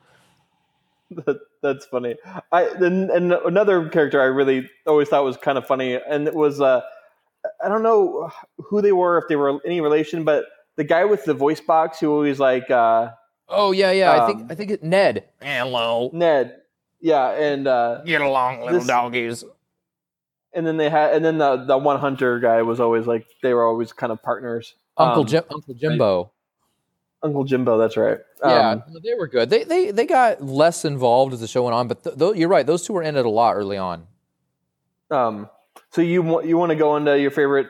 [1.12, 2.16] That, that's funny.
[2.54, 6.34] I and, and another character I really always thought was kind of funny, and it
[6.34, 6.82] was uh,
[7.62, 10.46] I don't know who they were, if they were any relation, but
[10.78, 13.10] the guy with the voice box who always like uh,
[13.50, 14.12] Oh yeah, yeah.
[14.12, 15.26] I Um, think I think it Ned.
[15.42, 16.10] Hello.
[16.14, 16.62] Ned,
[17.02, 19.44] yeah, and uh, Get along, little This- doggies.
[20.54, 23.54] And then they had, and then the the one hunter guy was always like they
[23.54, 24.76] were always kind of partners.
[24.98, 26.32] Uncle Um, Jim, Uncle Jimbo.
[27.24, 28.18] Uncle Jimbo, that's right.
[28.44, 29.50] yeah, Um, they were good.
[29.50, 32.50] They they they got less involved as the show went on, but th- th- you're
[32.50, 32.66] right.
[32.66, 34.08] Those two were in it a lot early on.
[35.12, 35.50] um,
[35.92, 37.68] so you you want to go into your favorite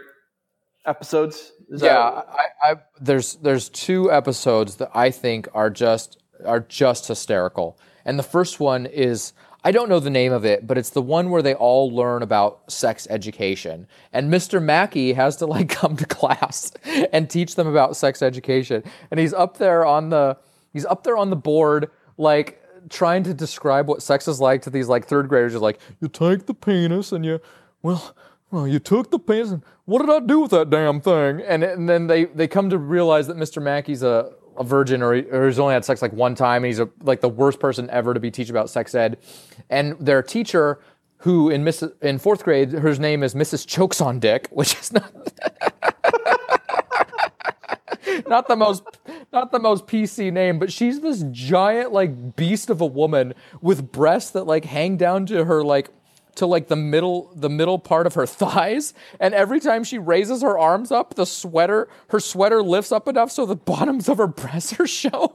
[0.86, 1.52] episodes?
[1.70, 7.08] Is yeah, I, I, there's there's two episodes that I think are just are just
[7.08, 10.90] hysterical, and the first one is I don't know the name of it, but it's
[10.90, 14.62] the one where they all learn about sex education, and Mr.
[14.62, 16.72] Mackey has to like come to class
[17.14, 20.38] and teach them about sex education, and he's up there on the
[20.74, 24.70] he's up there on the board like trying to describe what sex is like to
[24.70, 25.54] these like third graders.
[25.54, 27.40] Just like you take the penis and you
[27.84, 28.16] well
[28.52, 31.42] well, you took the penis, and what did I do with that damn thing?
[31.42, 33.62] And, and then they, they come to realize that Mr.
[33.62, 36.80] Mackey's a, a virgin or, or he's only had sex like one time, and he's
[36.80, 39.18] a, like the worst person ever to be teaching about sex ed.
[39.70, 40.80] And their teacher,
[41.20, 43.66] who in Miss, in fourth grade, her name is Mrs.
[43.66, 45.12] Choksondik, which is not
[48.28, 48.84] not the most
[49.32, 53.92] not the most PC name, but she's this giant like beast of a woman with
[53.92, 55.90] breasts that like hang down to her like
[56.36, 60.42] to like the middle the middle part of her thighs and every time she raises
[60.42, 64.28] her arms up the sweater her sweater lifts up enough so the bottoms of her
[64.28, 65.34] breasts are shown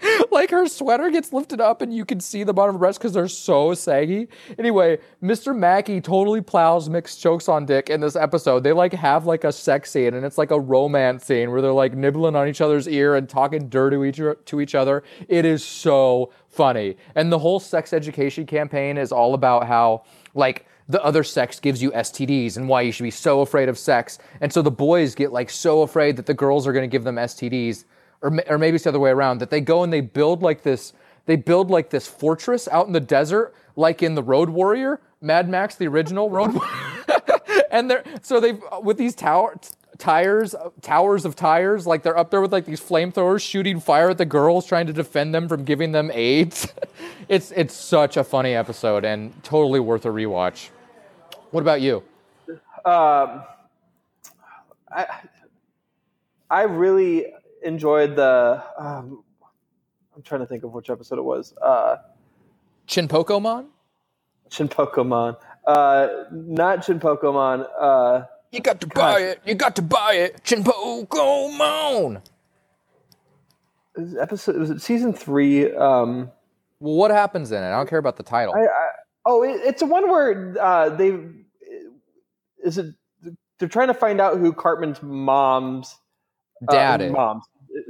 [0.30, 2.98] like her sweater gets lifted up and you can see the bottom of her breast
[2.98, 4.28] because they're so saggy.
[4.58, 5.56] Anyway, Mr.
[5.56, 7.02] Mackey totally plows Ms.
[7.02, 8.62] Choksondik in this episode.
[8.62, 11.72] They like have like a sex scene and it's like a romance scene where they're
[11.72, 15.02] like nibbling on each other's ear and talking dirt to each, to each other.
[15.28, 16.96] It is so funny.
[17.14, 21.82] And the whole sex education campaign is all about how like the other sex gives
[21.82, 24.18] you STDs and why you should be so afraid of sex.
[24.40, 27.04] And so the boys get like so afraid that the girls are going to give
[27.04, 27.84] them STDs
[28.20, 30.62] or, or maybe it's the other way around that they go and they build like
[30.62, 30.92] this
[31.24, 35.48] they build like this fortress out in the desert like in the road warrior Mad
[35.48, 36.52] Max, the original Road.
[36.52, 37.22] Warrior.
[37.70, 39.56] and they're so they've with these tower
[40.02, 44.18] tires, towers of tires, like they're up there with like these flamethrowers shooting fire at
[44.18, 46.72] the girls, trying to defend them from giving them AIDS.
[47.28, 50.70] it's it's such a funny episode and totally worth a rewatch.
[51.52, 52.02] What about you?
[52.84, 53.44] Um,
[54.90, 55.06] I
[56.50, 57.26] I really
[57.62, 58.62] enjoyed the.
[58.76, 59.22] Um,
[60.16, 61.54] I'm trying to think of which episode it was.
[61.62, 61.98] Uh,
[62.88, 63.68] Chinpokomon?
[64.50, 65.36] Chin Pokemon.
[65.66, 67.66] Uh, not Chinpokomon.
[67.80, 69.40] Uh, You got to buy it.
[69.46, 70.44] You got to buy it.
[70.44, 72.20] Chinpokomon.
[73.96, 75.74] it episode was it season three?
[75.74, 76.30] Um,
[76.78, 77.66] Well, what happens in it?
[77.66, 78.54] I don't care about the title.
[78.54, 78.90] I, I,
[79.24, 81.18] oh, it, it's the one where uh, they
[82.62, 82.94] is it.
[83.58, 85.96] They're trying to find out who Cartman's mom's
[86.68, 87.12] uh, Dad is.
[87.12, 87.44] mom's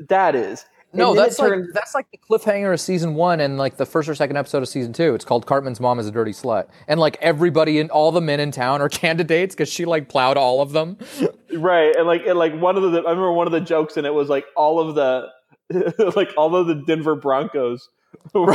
[0.07, 0.65] dad is.
[0.95, 4.09] No, that's it like that's like the cliffhanger of season one and like the first
[4.09, 5.15] or second episode of season two.
[5.15, 8.41] It's called Cartman's mom is a dirty slut, and like everybody and all the men
[8.41, 10.99] in town are candidates because she like plowed all of them.
[11.55, 14.07] Right, and like and like one of the I remember one of the jokes and
[14.07, 15.29] it was like all of the
[16.17, 17.91] like all of the Denver Broncos
[18.33, 18.47] were,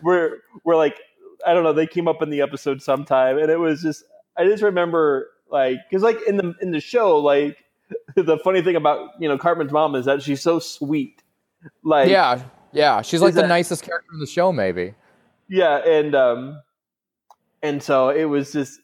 [0.00, 1.00] were were like
[1.44, 4.04] I don't know they came up in the episode sometime and it was just
[4.36, 7.56] I just remember like because like in the in the show like
[8.16, 11.22] the funny thing about you know Cartman's mom is that she's so sweet
[11.84, 14.94] like yeah, yeah, she's like the that- nicest character in the show, maybe.
[15.48, 16.60] yeah and um
[17.62, 18.80] and so it was just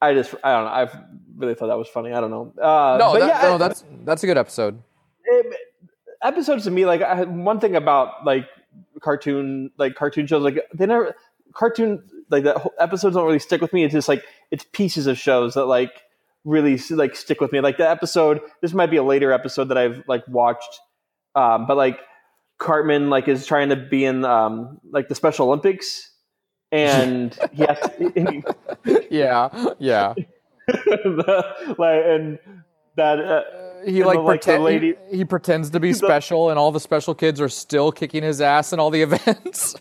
[0.00, 1.04] I just I don't know I
[1.36, 3.58] really thought that was funny I don't know uh, No, but that, yeah, no, I-
[3.58, 4.80] that's that's a good episode.
[5.24, 5.56] it,
[6.22, 8.46] episodes to me like I, one thing about like
[9.00, 11.14] cartoon like cartoon shows like they never
[11.54, 15.06] cartoon like that whole- episodes don't really stick with me it's just like it's pieces
[15.06, 16.02] of shows that like
[16.48, 19.76] really like stick with me like the episode this might be a later episode that
[19.78, 20.80] i've like watched
[21.34, 21.98] um but like
[22.58, 26.10] cartman like is trying to be in um like the special olympics
[26.72, 28.42] and he has to,
[29.10, 30.14] Yeah, yeah.
[31.78, 32.38] like and
[32.96, 33.42] that uh,
[33.86, 36.80] He like, the, like, pretend, lady- he, he pretends to be special, and all the
[36.80, 39.74] special kids are still kicking his ass in all the events.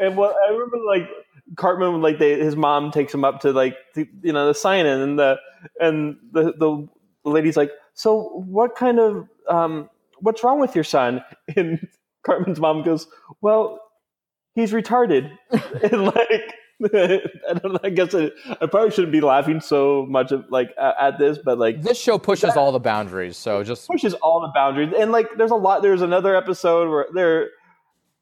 [0.00, 1.08] and what I remember, like
[1.56, 4.86] Cartman, like they, his mom takes him up to like the, you know the sign
[4.86, 5.36] in, and the
[5.80, 6.88] and the, the
[7.24, 9.90] lady's like, so what kind of um,
[10.20, 11.22] what's wrong with your son?
[11.56, 11.86] And
[12.24, 13.06] Cartman's mom goes,
[13.40, 13.80] well,
[14.54, 16.54] he's retarded, and like.
[16.84, 17.78] I don't know.
[17.82, 21.38] I guess I, I probably shouldn't be laughing so much of, like at, at this,
[21.42, 25.10] but like this show pushes all the boundaries, so just pushes all the boundaries and
[25.10, 27.48] like there's a lot there's another episode where they're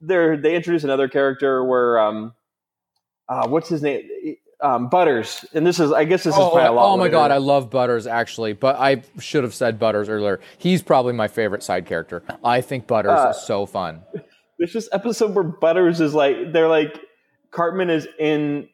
[0.00, 2.32] they're they introduce another character where um
[3.28, 4.02] uh what's his name
[4.60, 7.04] um butters and this is i guess this is Oh, probably a lot oh my
[7.04, 7.12] later.
[7.12, 10.40] god, I love Butters actually, but I should have said Butters earlier.
[10.58, 12.22] He's probably my favorite side character.
[12.44, 14.02] I think Butters Uh, is so fun.
[14.58, 16.98] there's this episode where butters is like they're like
[17.50, 18.68] cartman is in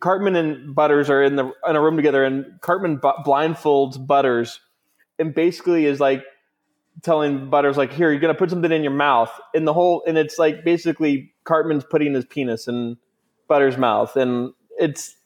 [0.00, 4.60] cartman and butters are in the in a room together and cartman bu- blindfolds butters
[5.18, 6.22] and basically is like
[7.02, 10.16] telling butters like here you're gonna put something in your mouth and the whole and
[10.16, 12.96] it's like basically cartman's putting his penis in
[13.48, 14.16] butters mouth.
[14.16, 15.16] And it's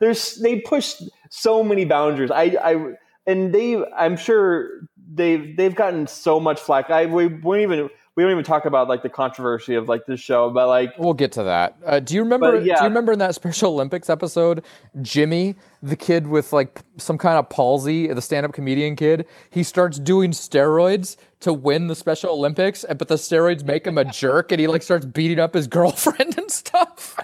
[0.00, 2.30] there's they push so many boundaries.
[2.30, 2.94] I i
[3.26, 4.68] and they i'm sure
[5.12, 6.90] they've they've gotten so much flack.
[6.90, 10.20] I we won't even we don't even talk about like the controversy of like this
[10.20, 11.76] show but like We'll get to that.
[11.84, 12.52] Uh, do you remember?
[12.52, 12.76] But, yeah.
[12.76, 14.64] Do you remember in that Special Olympics episode,
[15.02, 19.98] Jimmy, the kid with like some kind of palsy, the stand-up comedian kid, he starts
[19.98, 24.52] doing steroids to win the Special Olympics, and- but the steroids make him a jerk,
[24.52, 27.16] and he like starts beating up his girlfriend and stuff.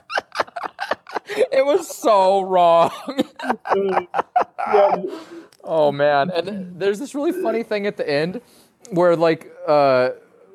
[1.26, 2.90] it was so wrong.
[5.62, 8.40] Oh man, and there's this really funny thing at the end
[8.92, 10.10] where like uh,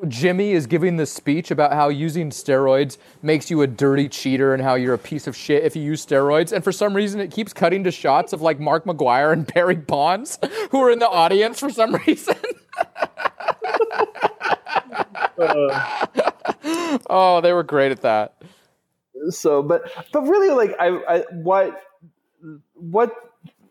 [0.07, 4.61] Jimmy is giving this speech about how using steroids makes you a dirty cheater and
[4.61, 6.51] how you're a piece of shit if you use steroids.
[6.51, 9.75] And for some reason, it keeps cutting to shots of like Mark McGwire and Barry
[9.75, 10.37] Bonds
[10.71, 12.35] who are in the audience for some reason.
[17.09, 18.35] oh, they were great at that.
[19.29, 21.81] so but but really like I, I what
[22.73, 23.13] what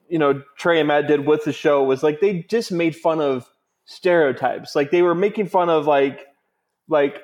[0.09, 3.21] you know trey and matt did with the show was like they just made fun
[3.21, 3.49] of
[3.87, 6.25] stereotypes like they were making fun of like
[6.89, 7.21] like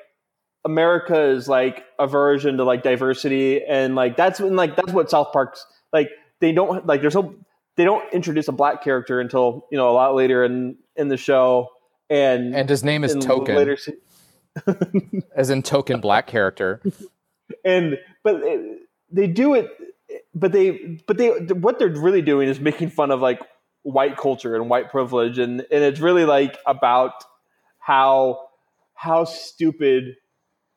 [0.65, 5.65] america's like aversion to like diversity and like that's when like that's what south park's
[5.93, 7.35] like they don't like there's no
[7.77, 11.17] they don't introduce a black character until you know a lot later in in the
[11.17, 11.69] show
[12.11, 13.95] and And his name is Token, later se-
[15.37, 16.83] as in Token Black character.
[17.65, 18.81] and but it,
[19.11, 19.71] they do it
[20.35, 23.41] but they but they what they're really doing is making fun of like
[23.83, 27.12] white culture and white privilege and and it's really like about
[27.78, 28.39] how
[28.95, 30.16] how stupid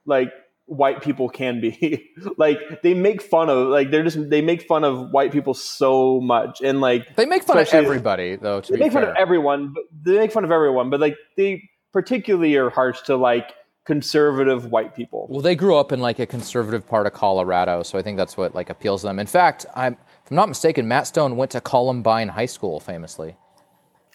[0.05, 0.31] like
[0.65, 2.09] white people can be.
[2.37, 6.21] like they make fun of like they're just they make fun of white people so
[6.21, 8.61] much and like They make fun of everybody, though.
[8.61, 11.17] To they be make fun of everyone, but they make fun of everyone, but like
[11.37, 13.53] they particularly are harsh to like
[13.85, 15.27] conservative white people.
[15.29, 18.37] Well, they grew up in like a conservative part of Colorado, so I think that's
[18.37, 19.19] what like appeals to them.
[19.19, 19.97] In fact, I'm,
[20.33, 23.35] I'm not mistaken, Matt Stone went to Columbine High School, famously.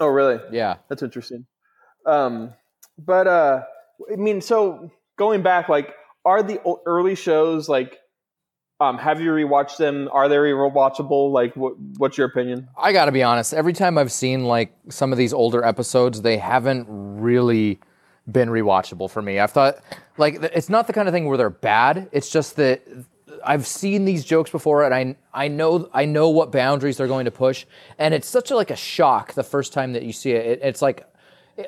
[0.00, 0.40] Oh, really?
[0.50, 0.78] Yeah.
[0.88, 1.46] That's interesting.
[2.06, 2.54] Um,
[2.98, 3.62] but uh,
[4.12, 5.94] I mean, so going back, like,
[6.24, 8.00] are the early shows like?
[8.80, 10.08] Um, have you rewatched them?
[10.12, 11.30] Are they rewatchable?
[11.30, 12.68] Like, what, what's your opinion?
[12.76, 13.54] I got to be honest.
[13.54, 17.78] Every time I've seen like some of these older episodes, they haven't really
[18.30, 19.38] been rewatchable for me.
[19.38, 19.76] I've thought
[20.16, 22.08] like it's not the kind of thing where they're bad.
[22.10, 22.82] It's just that
[23.48, 27.24] I've seen these jokes before, and I I know I know what boundaries they're going
[27.24, 27.64] to push,
[27.98, 30.46] and it's such a, like a shock the first time that you see it.
[30.46, 31.06] it it's like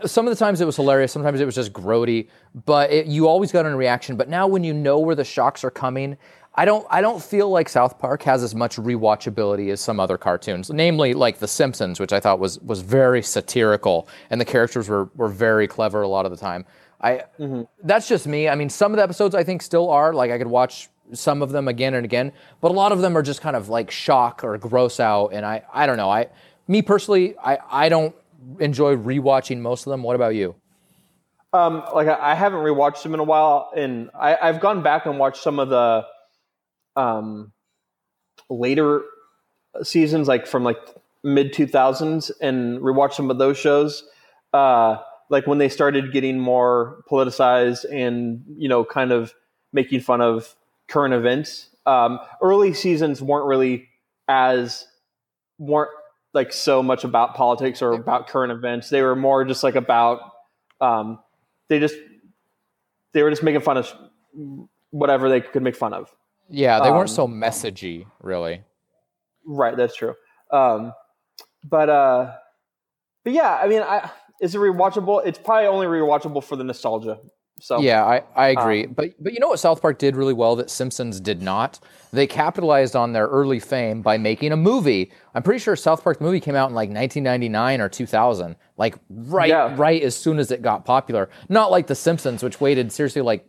[0.05, 2.29] some of the times it was hilarious sometimes it was just grody
[2.65, 4.15] but it, you always got a reaction.
[4.17, 6.17] But now when you know where the shocks are coming
[6.55, 10.19] i don't i don't feel like south park has as much rewatchability as some other
[10.19, 14.89] cartoons namely like the simpsons which i thought was was very satirical and the characters
[14.89, 16.65] were were very clever a lot of the time.
[17.01, 17.63] I mm-hmm.
[17.83, 18.49] that's just me.
[18.49, 21.43] I mean some of the episodes i think still are like i could watch some
[21.43, 23.91] of them again and again but a lot of them are just kind of like
[23.91, 26.27] shock or gross out and i i don't know i
[26.69, 28.15] me personally i i don't
[28.59, 30.03] enjoy rewatching most of them.
[30.03, 30.55] What about you?
[31.53, 35.07] Um, like I, I haven't rewatched them in a while, and I, I've gone back
[35.07, 36.07] and watched some of the
[36.97, 37.53] um,
[38.49, 39.03] later
[39.83, 40.79] seasons, like from like
[41.25, 44.05] mid two thousands, and rewatched some of those shows.
[44.53, 44.99] Uh,
[45.29, 49.35] like when they started getting more politicized and you know, kind of
[49.73, 50.55] making fun of
[50.91, 51.69] current events.
[51.87, 53.89] Um, early seasons weren't really
[54.29, 54.87] as
[55.59, 55.91] weren't
[56.35, 58.91] like so much about politics or about current events.
[58.91, 60.21] They were more just like about
[60.81, 61.19] um,
[61.69, 61.97] they just
[63.13, 63.93] they were just making fun of
[64.91, 66.15] whatever they could make fun of.
[66.49, 68.63] Yeah, they Um, weren't so messagey, really.
[69.47, 70.15] Right, that's true.
[70.53, 70.93] Um,
[71.65, 72.33] but uh,
[73.25, 74.11] but yeah, I mean, I
[74.41, 75.27] is it rewatchable?
[75.27, 77.19] It's probably only rewatchable for the nostalgia.
[77.61, 78.87] So Yeah, I, I agree.
[78.87, 81.79] Um, but but you know what South Park did really well that Simpsons did not?
[82.13, 85.13] They capitalized on their early fame by making a movie.
[85.35, 88.57] I'm pretty sure South Park the movie came out in like 1999 or 2000.
[88.77, 89.75] Like right Yeah.
[89.77, 91.31] right as soon as it got popular.
[91.49, 93.47] Not like The Simpsons which waited seriously like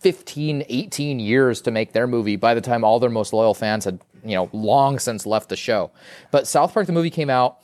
[0.00, 3.84] 15, 18 years to make their movie by the time all their most loyal fans
[3.84, 5.90] had, you know, long since left the show.
[6.30, 7.58] But South Park the movie came out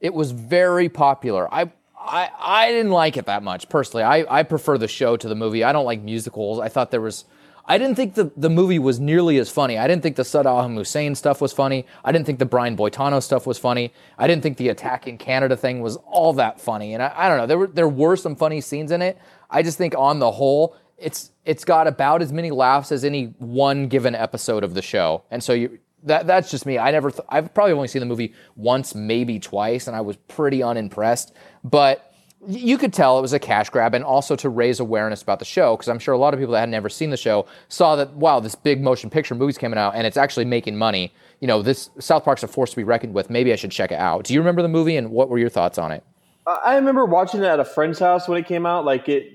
[0.00, 1.52] it was very popular.
[1.54, 1.70] I
[2.04, 4.04] I, I didn't like it that much personally.
[4.04, 5.64] I, I prefer the show to the movie.
[5.64, 6.58] I don't like musicals.
[6.58, 7.24] I thought there was
[7.64, 9.78] I didn't think the, the movie was nearly as funny.
[9.78, 11.86] I didn't think the Saddam Hussein stuff was funny.
[12.04, 13.92] I didn't think the Brian Boitano stuff was funny.
[14.18, 16.94] I didn't think the attack in Canada thing was all that funny.
[16.94, 17.46] And I, I don't know.
[17.46, 19.18] There were there were some funny scenes in it.
[19.48, 23.26] I just think on the whole, it's it's got about as many laughs as any
[23.38, 25.22] one given episode of the show.
[25.30, 26.78] And so you that that's just me.
[26.78, 30.16] I never th- I've probably only seen the movie once, maybe twice, and I was
[30.16, 31.32] pretty unimpressed.
[31.64, 32.12] But
[32.46, 35.44] you could tell it was a cash grab, and also to raise awareness about the
[35.44, 37.96] show, because I'm sure a lot of people that had never seen the show saw
[37.96, 41.12] that wow, this big motion picture movie's coming out, and it's actually making money.
[41.40, 43.30] You know, this South Park's a force to be reckoned with.
[43.30, 44.24] Maybe I should check it out.
[44.24, 46.04] Do you remember the movie, and what were your thoughts on it?
[46.46, 48.84] I remember watching it at a friend's house when it came out.
[48.84, 49.32] Like it,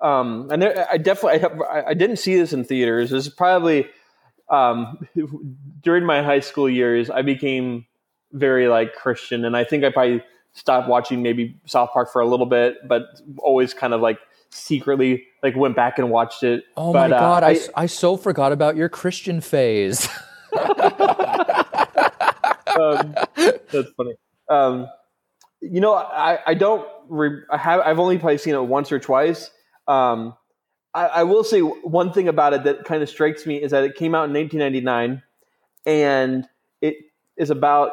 [0.00, 3.10] um, and there, I definitely I, I didn't see this in theaters.
[3.10, 3.88] This is probably
[4.50, 5.06] um,
[5.82, 7.10] during my high school years.
[7.10, 7.86] I became
[8.32, 10.22] very like Christian, and I think I probably
[10.52, 14.18] stopped watching maybe South Park for a little bit, but always kind of like
[14.50, 16.64] secretly like went back and watched it.
[16.76, 20.08] Oh but, my uh, god, I so forgot about your Christian phase.
[22.80, 24.14] um, that's funny.
[24.48, 24.88] Um,
[25.60, 26.86] you know, I, I don't.
[27.08, 27.80] Re- I have.
[27.80, 29.50] I've only probably seen it once or twice.
[29.88, 30.34] Um,
[30.96, 33.84] I, I will say one thing about it that kind of strikes me is that
[33.84, 35.22] it came out in 1999,
[35.84, 36.48] and
[36.80, 36.96] it
[37.36, 37.92] is about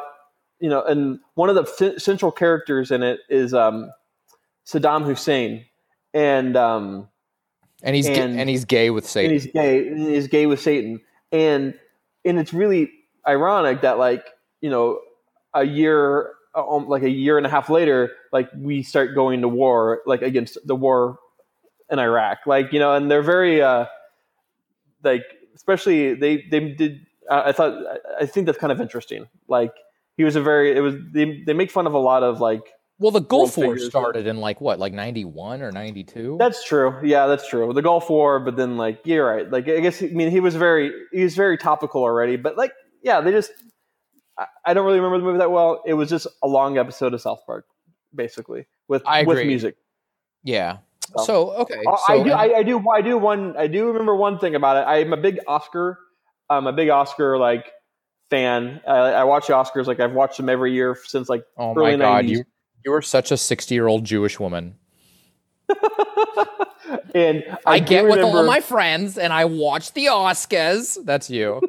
[0.60, 3.90] you know, and one of the c- central characters in it is um,
[4.66, 5.66] Saddam Hussein,
[6.14, 7.08] and um,
[7.82, 9.32] and he's ga- And- and he's gay with and Satan.
[9.32, 11.00] he's gay and he's gay with satan
[11.32, 11.74] and
[12.24, 12.90] and it's really
[13.28, 14.24] ironic that like
[14.62, 15.00] you know
[15.52, 19.48] a year um, like a year and a half later like we start going to
[19.48, 21.18] war like against the war
[21.90, 23.86] in iraq like you know and they're very uh
[25.02, 25.24] like
[25.54, 27.74] especially they they did uh, i thought
[28.20, 29.72] i think that's kind of interesting like
[30.16, 32.62] he was a very it was they, they make fun of a lot of like
[32.98, 36.36] Well, the Gulf War started in like what, like ninety one or ninety two?
[36.38, 36.94] That's true.
[37.02, 37.72] Yeah, that's true.
[37.72, 39.50] The Gulf War, but then like you're right.
[39.50, 42.36] Like I guess I mean he was very he was very topical already.
[42.36, 42.72] But like
[43.02, 43.50] yeah, they just
[44.38, 45.82] I, I don't really remember the movie that well.
[45.84, 47.66] It was just a long episode of South Park,
[48.14, 49.76] basically with with music.
[50.44, 50.78] Yeah,
[51.24, 52.32] So okay, so I do.
[52.32, 52.84] I, I do.
[52.90, 53.56] I do one.
[53.56, 54.88] I do remember one thing about it.
[54.88, 55.98] I'm a big Oscar.
[56.50, 57.70] I'm a big Oscar like
[58.30, 58.80] fan.
[58.86, 59.86] I, I watch the Oscars.
[59.86, 62.28] Like I've watched them every year since like oh early my god, 90s.
[62.28, 62.44] you
[62.84, 64.76] you are such a sixty year old Jewish woman.
[67.14, 70.98] and I, do get with all my friends and I watch the Oscars.
[71.04, 71.62] That's you.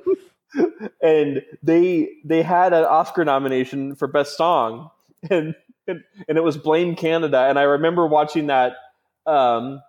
[1.02, 4.90] and they they had an Oscar nomination for best song,
[5.30, 5.56] and
[5.88, 7.46] and, and it was Blame Canada.
[7.48, 8.78] And I remember watching that.
[9.26, 9.82] Um,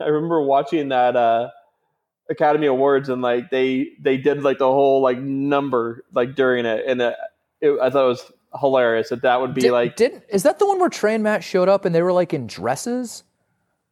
[0.00, 1.50] I remember watching that uh,
[2.30, 6.84] Academy Awards, and like they they did like the whole like number like during it,
[6.86, 7.14] and it,
[7.60, 10.58] it, I thought it was hilarious that that would be Did, like did is that
[10.58, 13.24] the one where Trey and Matt showed up and they were like in dresses?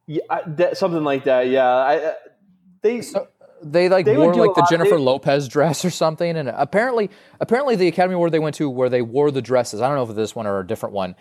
[0.07, 1.47] yeah, I- that, something like that.
[1.47, 2.13] Yeah, I, uh,
[2.81, 3.27] they So
[3.63, 7.09] they like They wore like the Jennifer they- Lopez dress or something, and apparently,
[7.39, 9.81] apparently the Academy Award they went to where they wore the dresses.
[9.81, 11.15] I don't know if this one or a different one.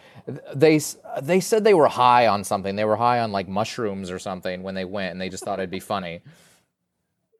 [0.55, 0.80] They
[1.22, 2.76] they said they were high on something.
[2.76, 5.59] They were high on like mushrooms or something when they went, and they just thought
[5.59, 6.20] it'd be funny.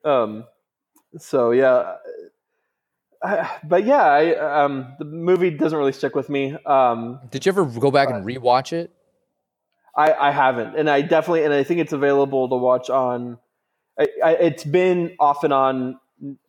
[0.05, 0.45] Um,
[1.17, 1.95] so yeah,
[3.23, 6.55] I, but yeah, I, um, the movie doesn't really stick with me.
[6.65, 8.91] Um, Did you ever go back and rewatch it?
[9.95, 13.37] I, I haven't, and I definitely, and I think it's available to watch on.
[13.99, 15.99] I, I, it's been off and on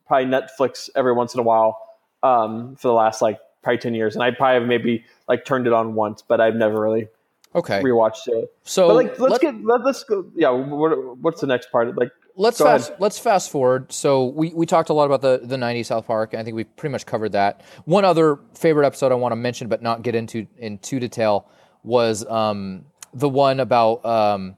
[0.07, 1.79] probably Netflix every once in a while
[2.23, 5.67] um, for the last like probably ten years, and I probably have maybe like turned
[5.67, 7.07] it on once, but I've never really
[7.53, 8.53] Okay, rewatched it.
[8.63, 10.25] so But like, let's let- get let, let's go.
[10.35, 11.95] Yeah, what, what's the next part?
[11.97, 12.81] Like, let's ahead.
[12.81, 13.91] fast let's fast forward.
[13.93, 16.33] So we, we talked a lot about the the '90s South Park.
[16.33, 17.61] And I think we pretty much covered that.
[17.85, 21.47] One other favorite episode I want to mention, but not get into in too detail,
[21.83, 24.57] was um, the one about um,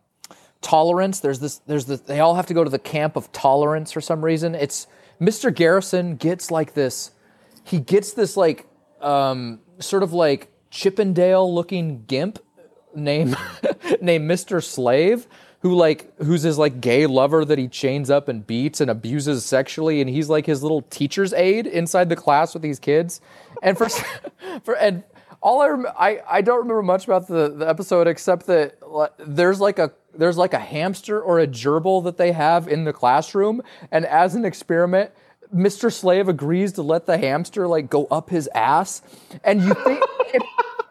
[0.62, 1.20] tolerance.
[1.20, 1.60] There's this.
[1.68, 1.98] There's the.
[1.98, 4.56] They all have to go to the camp of tolerance for some reason.
[4.56, 4.88] It's
[5.22, 5.54] Mr.
[5.54, 7.12] Garrison gets like this.
[7.64, 8.66] He gets this like
[9.02, 12.40] um, sort of like Chippendale looking gimp
[12.96, 13.38] named
[14.02, 14.64] named Mr.
[14.64, 15.28] Slave
[15.62, 19.44] who like who's his like gay lover that he chains up and beats and abuses
[19.44, 23.22] sexually and he's like his little teacher's aide inside the class with these kids
[23.64, 23.90] and for
[24.64, 25.04] for and
[25.42, 28.78] all I, rem- I I don't remember much about the, the episode except that
[29.20, 32.94] there's like a there's like a hamster or a gerbil that they have in the
[32.94, 33.62] classroom
[33.92, 35.12] and as an experiment
[35.56, 35.94] Mr.
[35.94, 39.02] Slave agrees to let the hamster like go up his ass
[39.44, 40.04] and you think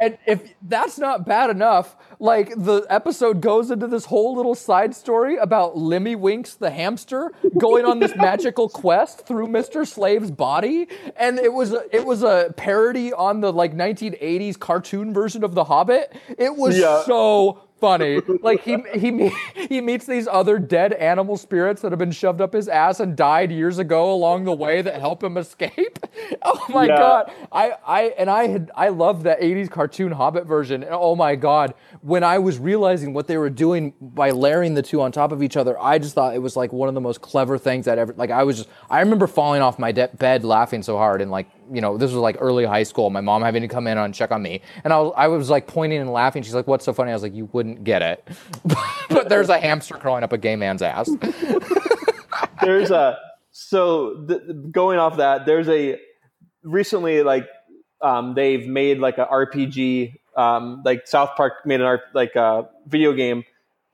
[0.01, 4.95] and if that's not bad enough, like the episode goes into this whole little side
[4.95, 9.87] story about Lemmiwinks the hamster going on this magical quest through Mr.
[9.87, 15.13] Slave's body, and it was a, it was a parody on the like 1980s cartoon
[15.15, 16.15] version of The Hobbit.
[16.39, 17.03] It was Yeah.
[17.05, 18.21] so funny.
[18.43, 19.31] Like he he
[19.69, 23.17] he meets these other dead animal spirits that have been shoved up his ass and
[23.17, 25.99] died years ago along the way that help him escape.
[26.43, 26.99] Oh my Yeah.
[26.99, 27.33] god.
[27.53, 30.83] I, I and I had I loved that 80s cartoon Hobbit version.
[30.83, 34.83] And oh my god, when I was realizing what they were doing by layering the
[34.83, 37.01] two on top of each other, I just thought it was like one of the
[37.01, 40.09] most clever things I'd ever like I was just I remember falling off my de-
[40.09, 43.21] bed laughing so hard and like, you know, this was like early high school, my
[43.21, 44.61] mom having to come in and check on me.
[44.85, 46.43] And I was I was like pointing and laughing.
[46.43, 48.29] She's like, "What's so funny?" I was like, "You wouldn't get it."
[49.09, 51.11] but there's a hamster crawling up a gay man's ass.
[52.63, 53.19] there's a
[53.51, 55.99] so th- going off that there's a
[56.63, 57.47] recently like
[58.03, 62.69] um, they've made like a rpg um, like south park made an R- like a
[62.87, 63.45] video game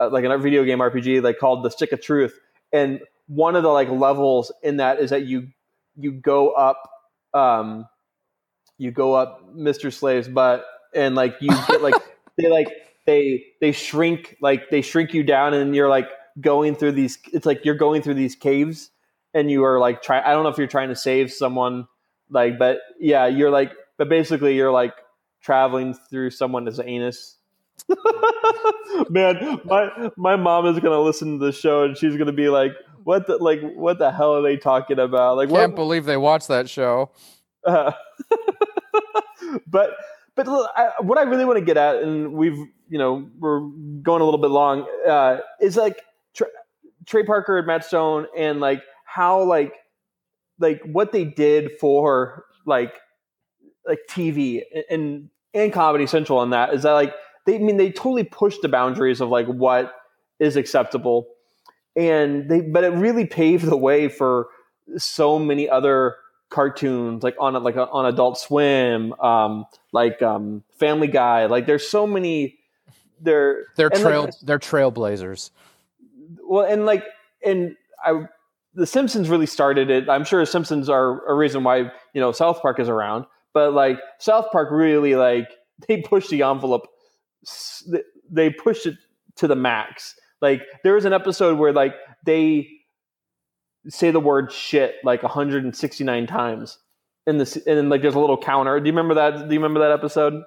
[0.01, 2.39] uh, like a video game rpg like called the stick of truth
[2.73, 5.49] and one of the like levels in that is that you
[5.97, 6.91] you go up
[7.35, 7.87] um
[8.79, 10.65] you go up mr slave's butt
[10.95, 11.95] and like you get like
[12.39, 12.69] they like
[13.07, 16.09] they they shrink like they shrink you down and you're like
[16.41, 18.91] going through these it's like you're going through these caves
[19.35, 21.87] and you are like trying i don't know if you're trying to save someone
[22.31, 24.95] like but yeah you're like but basically you're like
[25.43, 27.37] traveling through someone's anus.
[29.11, 32.73] Man my my mom is gonna listen to the show and she's gonna be like
[33.05, 36.17] what the like what the hell are they talking about like Can't what believe they
[36.17, 37.11] watched that show.
[37.67, 37.93] uh,
[39.67, 39.91] but
[40.35, 43.61] but look, I, what I really want to get at, and we've you know we're
[44.03, 46.03] going a little bit long, uh, is like
[46.35, 46.47] Tra-
[47.07, 49.75] Trey Parker and Matt Stone, and like how like
[50.59, 52.95] like what they did for like
[53.87, 57.15] like TV and and Comedy Central on that is that like
[57.47, 59.95] they I mean they totally pushed the boundaries of like what
[60.39, 61.27] is acceptable,
[61.97, 64.49] and they but it really paved the way for
[64.97, 66.17] so many other
[66.53, 71.47] cartoons like on like on Adult Swim, um, like um, Family Guy.
[71.47, 72.59] Like there's so many.
[73.21, 75.51] There, They're trail Like, they're trailblazers.
[76.45, 77.05] well, and like,
[77.45, 78.25] and I,
[78.75, 80.09] the Simpsons really started it.
[80.09, 83.27] I'm sure Simpsons are a reason why you know South Park is around.
[83.53, 85.49] But like South Park really like
[85.89, 86.87] they pushed the envelope.
[88.31, 88.97] They pushed it
[89.37, 90.15] to the max.
[90.43, 91.95] Like there was an episode where like
[92.27, 92.69] they
[93.89, 96.79] say the word shit like 169 times
[97.27, 98.79] in this, and then like there's a little counter.
[98.81, 99.49] Do you remember that?
[99.49, 100.43] Do you remember that episode?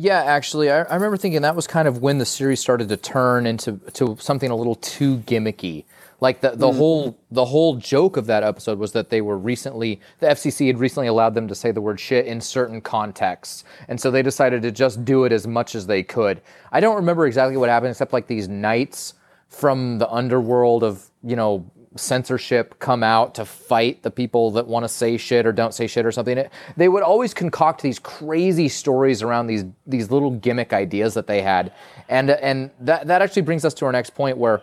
[0.00, 2.96] Yeah, actually, I, I remember thinking that was kind of when the series started to
[2.96, 5.86] turn into to something a little too gimmicky.
[6.20, 6.76] Like the, the mm.
[6.76, 10.78] whole the whole joke of that episode was that they were recently the FCC had
[10.78, 14.62] recently allowed them to say the word shit in certain contexts, and so they decided
[14.62, 16.42] to just do it as much as they could.
[16.70, 19.14] I don't remember exactly what happened, except like these knights
[19.48, 24.84] from the underworld of you know censorship come out to fight the people that want
[24.84, 26.38] to say shit or don't say shit or something.
[26.38, 31.26] It- they would always concoct these crazy stories around these these little gimmick ideas that
[31.26, 31.72] they had,
[32.08, 34.62] and and that that actually brings us to our next point where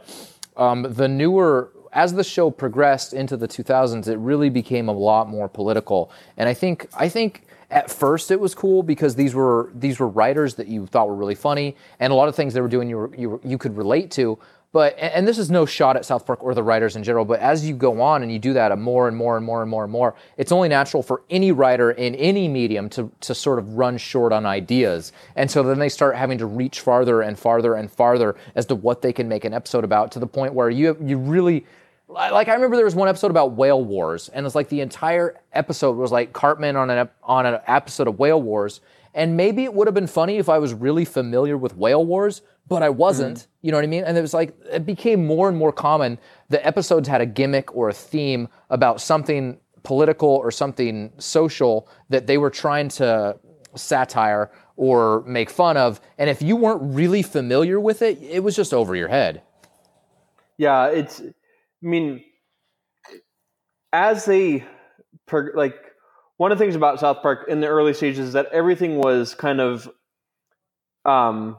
[0.58, 5.30] um, the newer as the show progressed into the 2000s, it really became a lot
[5.30, 6.12] more political.
[6.36, 10.08] And I think I think at first it was cool because these were these were
[10.08, 12.90] writers that you thought were really funny, and a lot of things they were doing
[12.90, 14.38] you were, you were, you could relate to.
[14.76, 17.24] But and this is no shot at South Park or the writers in general.
[17.24, 19.62] But as you go on and you do that a more and more and more
[19.62, 23.34] and more and more, it's only natural for any writer in any medium to to
[23.34, 25.14] sort of run short on ideas.
[25.38, 28.76] And so then they start having to reach farther and farther and farther as to
[28.76, 31.66] what they can make an episode about to the point where you you really
[32.10, 35.40] like I remember there was one episode about whale wars, and it's like the entire
[35.54, 38.82] episode was like Cartman on an on an episode of Whale Wars,
[39.14, 42.42] and maybe it would have been funny if I was really familiar with Whale Wars,
[42.68, 43.48] but I wasn't.
[43.62, 44.04] You know what I mean?
[44.04, 46.20] And it was like it became more and more common.
[46.50, 52.28] The episodes had a gimmick or a theme about something political or something social that
[52.28, 53.38] they were trying to
[53.76, 58.56] satire or make fun of, and if you weren't really familiar with it, it was
[58.56, 59.42] just over your head.
[60.58, 61.22] Yeah, it's.
[61.22, 62.24] I mean,
[63.94, 64.66] as they
[65.54, 65.76] like
[66.38, 69.34] one of the things about South Park in the early stages is that everything was
[69.36, 69.90] kind of,
[71.06, 71.58] um,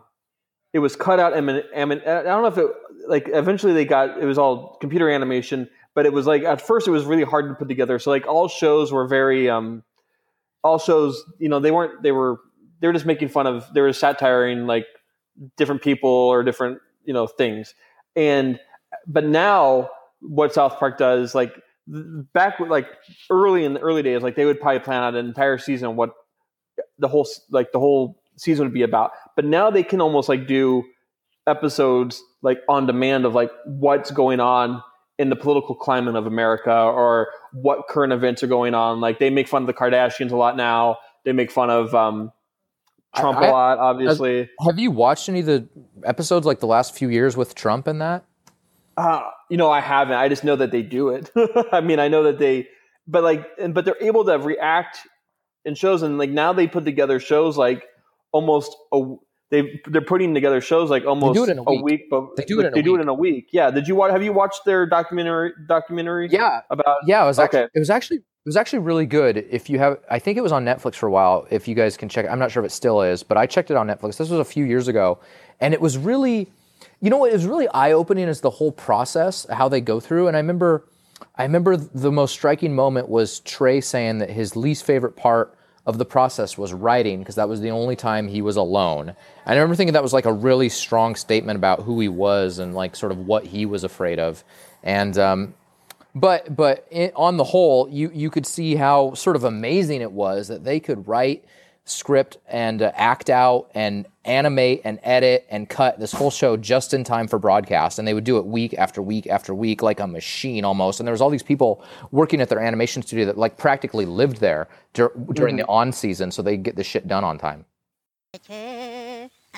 [0.77, 1.37] it was cut out.
[1.37, 2.66] And I don't know if it
[3.09, 6.87] like eventually they got it was all computer animation, but it was like at first
[6.87, 7.99] it was really hard to put together.
[7.99, 9.83] So like all shows were very um,
[10.62, 12.41] all shows you know they weren't they were
[12.81, 14.87] they were just making fun of they were satiring like
[15.57, 17.74] different people or different you know things
[18.16, 18.59] and
[19.07, 21.55] but now what South Park does, like
[21.87, 22.89] back like
[23.31, 26.11] early in the early days, like they would probably plan out an entire season what
[26.99, 29.12] the whole like the whole season would be about.
[29.34, 30.84] But now they can almost like do
[31.47, 34.82] episodes like on demand of like what's going on
[35.18, 39.01] in the political climate of America or what current events are going on.
[39.01, 40.99] Like they make fun of the Kardashians a lot now.
[41.24, 42.32] They make fun of um,
[43.16, 44.51] Trump I- a lot, obviously.
[44.66, 45.68] Have you watched any of the
[46.05, 48.24] episodes like the last few years with Trump and that?
[48.97, 50.16] Uh, you know, I haven't.
[50.16, 51.30] I just know that they do it.
[51.72, 52.68] I mean, I know that they,
[53.07, 54.99] but like, but they're able to react
[55.64, 57.84] in shows, and like now they put together shows like
[58.37, 59.01] almost a.
[59.49, 62.03] They they're putting together shows like almost do it in a week.
[62.11, 63.03] but They do it in a they do it week.
[63.03, 63.49] in a week.
[63.53, 63.70] Yeah.
[63.70, 64.11] Did you watch?
[64.11, 65.53] Have you watched their documentary?
[65.68, 66.28] Documentary?
[66.30, 67.22] Yeah, About yeah.
[67.22, 69.47] It was actually, it was actually it was actually really good.
[69.51, 71.47] If you have, I think it was on Netflix for a while.
[71.51, 72.28] If you guys can check, it.
[72.28, 74.16] I'm not sure if it still is, but I checked it on Netflix.
[74.16, 75.20] This was a few years ago,
[75.61, 76.49] and it was really,
[77.01, 77.30] you know, what?
[77.30, 80.26] It was really eye opening as the whole process, how they go through.
[80.28, 80.89] And I remember,
[81.37, 85.56] I remember the most striking moment was Trey saying that his least favorite part
[85.87, 89.11] of the process was writing because that was the only time he was alone.
[89.11, 89.16] And
[89.47, 92.74] I remember thinking that was like a really strong statement about who he was and
[92.74, 94.43] like sort of what he was afraid of.
[94.82, 95.55] And um,
[96.14, 100.12] but but in, on the whole, you you could see how sort of amazing it
[100.12, 101.45] was that they could write
[101.87, 106.93] script and uh, act out and animate and edit and cut this whole show just
[106.93, 110.01] in time for broadcast and they would do it week after week after week like
[110.01, 113.39] a machine almost and there was all these people working at their animation studio that
[113.39, 117.22] like practically lived there dur- during the on season so they get the shit done
[117.22, 117.64] on time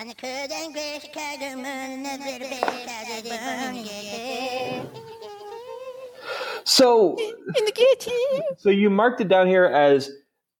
[0.00, 4.84] On the cold and gray Chicago moon, and that little baby clouds are burning, yeah.
[6.62, 10.12] so In the so you marked it down here as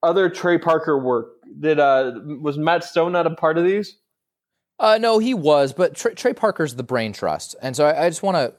[0.02, 1.37] other Trey Parker work.
[1.60, 3.98] Did uh was Matt Stone not a part of these?
[4.80, 8.08] Uh, no, he was, but Trey, Trey Parker's the brain trust, and so I, I
[8.08, 8.54] just want to.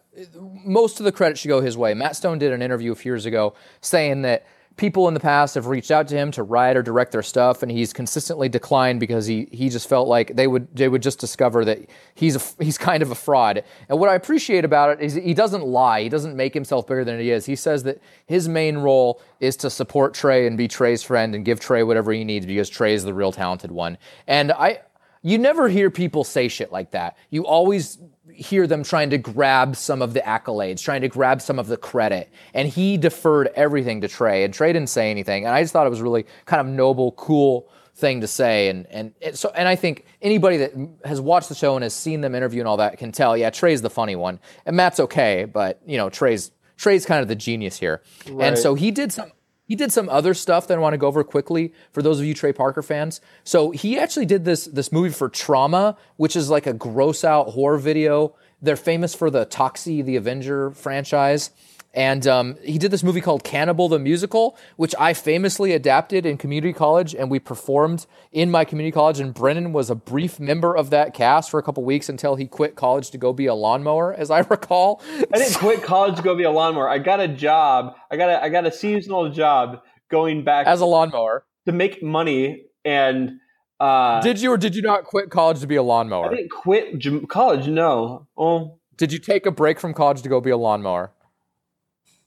[0.66, 1.94] Most of the credit should go his way.
[1.94, 4.46] Matt Stone did an interview a few years ago saying that
[4.80, 7.62] people in the past have reached out to him to write or direct their stuff,
[7.62, 11.20] and he's consistently declined because he he just felt like they would they would just
[11.20, 11.80] discover that
[12.16, 13.64] he's a, he's kind of a fraud.
[13.90, 16.02] And what I appreciate about it is he doesn't lie.
[16.02, 17.46] He doesn't make himself bigger than he is.
[17.46, 21.44] He says that his main role is to support Trey and be Trey's friend and
[21.44, 23.98] give Trey whatever he needs because Trey is the real talented one.
[24.28, 24.80] And I
[25.22, 27.18] you never hear people say shit like that.
[27.30, 27.98] You always
[28.40, 31.78] hear them trying to grab some of the accolades, trying to grab some of the
[31.78, 32.32] credit.
[32.54, 35.46] And he deferred everything to Trey, and Trey didn't say anything.
[35.46, 38.70] And I just thought it was really kind of noble, cool thing to say.
[38.70, 40.74] And and so and I think anybody that
[41.06, 43.38] has watched the show and has seen them interview and all that can tell.
[43.38, 47.28] Yeah, Trey's the funny one, and Matt's okay, but you know Trey's Trey's kind of
[47.28, 48.02] the genius here.
[48.40, 49.32] And so he did some
[49.70, 52.26] he did some other stuff that I want to go over quickly for those of
[52.26, 53.22] you Trey Parker fans.
[53.44, 57.50] So he actually did this this movie for Troma, which is like a gross out
[57.50, 58.36] horror video.
[58.64, 61.52] They're famous for the Toxie the Avenger franchise.
[61.94, 66.38] And um, he did this movie called Cannibal the Musical, which I famously adapted in
[66.38, 69.20] community college, and we performed in my community college.
[69.20, 72.46] And Brennan was a brief member of that cast for a couple weeks until he
[72.46, 75.02] quit college to go be a lawnmower, as I recall.
[75.34, 76.88] I didn't quit college to go be a lawnmower.
[76.88, 77.96] I got a job.
[78.12, 79.82] I got a I got a seasonal job
[80.12, 83.32] going back As a lawnmower, to make money and
[83.80, 86.28] uh did you or did you not quit college to be a lawnmower?
[86.32, 88.28] I didn't quit j- college, no.
[88.38, 91.14] Oh, Did you take a break from college to go be a lawnmower?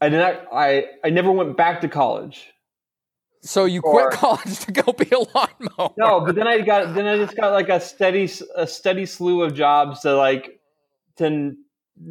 [0.03, 2.49] I did not I I never went back to college.
[3.43, 5.95] So you Or- quit college to go be a lawnmower?
[5.97, 9.43] No, but then I got then I just got like a steady a steady slew
[9.43, 10.59] of jobs to like
[11.19, 11.55] to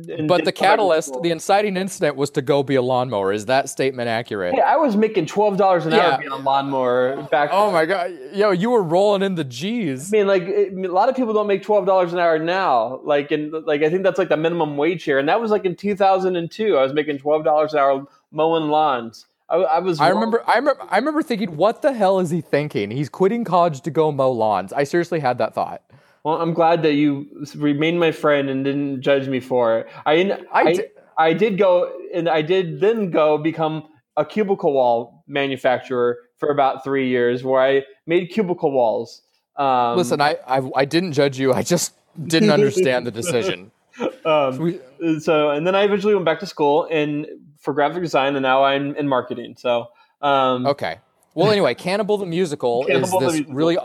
[0.08, 3.34] and But the catalyst, the inciting incident was to go be a lawnmower.
[3.34, 4.54] Is that statement accurate?
[4.54, 6.12] Hey, I was making twelve dollars an Yeah.
[6.12, 7.50] hour being a lawnmower back.
[7.52, 10.14] Oh my god, yo, you were rolling in the G's.
[10.14, 13.02] I mean, like it, a lot of people don't make twelve dollars an hour now.
[13.04, 15.66] Like, and like I think that's like the minimum wage here, and that was like
[15.66, 16.78] in two thousand and two.
[16.78, 19.26] I was making twelve dollars an hour mowing lawns.
[19.50, 20.00] I, I was.
[20.00, 22.90] I remember, I remember, I remember thinking, what the hell is he thinking?
[22.92, 24.72] He's quitting college to go mow lawns.
[24.72, 25.82] I seriously had that thought.
[26.24, 29.88] Well, I'm glad that you remained my friend and didn't judge me for it.
[30.06, 30.86] I I, I
[31.18, 36.84] I, did go and I did then go become a cubicle wall manufacturer for about
[36.84, 39.22] three years, where I made cubicle walls.
[39.56, 41.54] Um, Listen, I, I, I didn't judge you.
[41.54, 41.94] I just
[42.28, 43.72] didn't understand the decision.
[44.26, 44.80] um,
[45.20, 47.28] so and then I eventually went back to school and
[47.60, 49.56] for graphic design, and now I'm in marketing.
[49.58, 49.88] So
[50.22, 51.00] um, Okay.
[51.34, 53.54] Well, anyway, Cannibal the Musical Cannibal is this Musical.
[53.54, 53.78] really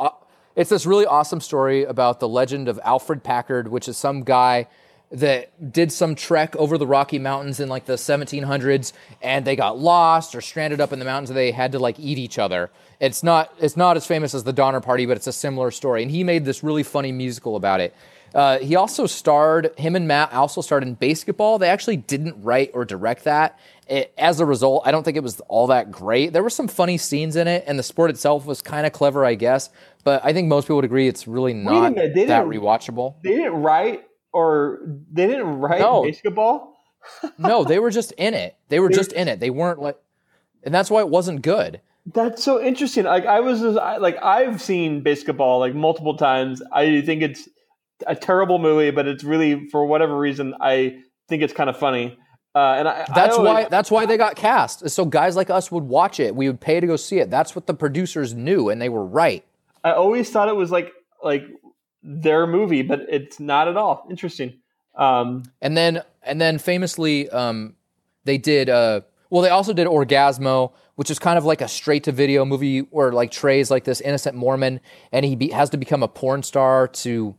[0.56, 4.66] it's this really awesome story about the legend of Alfred Packard, which is some guy
[5.12, 8.92] that did some trek over the Rocky Mountains in like the 1700s
[9.22, 12.00] and they got lost or stranded up in the mountains and they had to like
[12.00, 12.70] eat each other.
[12.98, 16.02] It's not it's not as famous as the Donner Party, but it's a similar story.
[16.02, 17.94] And he made this really funny musical about it.
[18.34, 21.58] Uh, he also starred, him and Matt also starred in BASEketball.
[21.60, 23.58] They actually didn't write or direct that.
[23.88, 26.32] It, as a result, I don't think it was all that great.
[26.32, 29.24] There were some funny scenes in it, and the sport itself was kind of clever,
[29.24, 29.70] I guess.
[30.02, 33.14] But I think most people would agree it's really not minute, that rewatchable.
[33.22, 34.80] they didn't write or
[35.12, 36.02] they didn't write No.
[36.02, 36.68] BASEketball.
[37.38, 38.56] no, they were just in it.
[38.68, 39.40] They were just in it.
[39.40, 39.96] They weren't like,
[40.62, 41.80] and that's why it wasn't good.
[42.12, 43.04] That's so interesting.
[43.04, 46.62] Like I was like I've seen BASEketball like multiple times.
[46.72, 47.48] I think it's
[48.06, 52.18] a terrible movie, but it's really for whatever reason I think it's kind of funny.
[52.56, 53.64] Uh, and I, That's I why.
[53.68, 54.88] That's why they got cast.
[54.88, 56.34] So guys like us would watch it.
[56.34, 57.30] We would pay to go see it.
[57.30, 59.44] That's what the producers knew, and they were right.
[59.84, 60.90] I always thought it was like
[61.22, 61.44] like
[62.02, 64.06] their movie, but it's not at all.
[64.08, 64.54] Interesting.
[64.94, 67.74] Um, And then, and then famously, um,
[68.24, 68.70] they did.
[68.70, 73.12] Uh, well, they also did Orgasmo, which is kind of like a straight-to-video movie where
[73.12, 74.80] like Trey's like this innocent Mormon,
[75.12, 77.34] and he be, has to become a porn star to.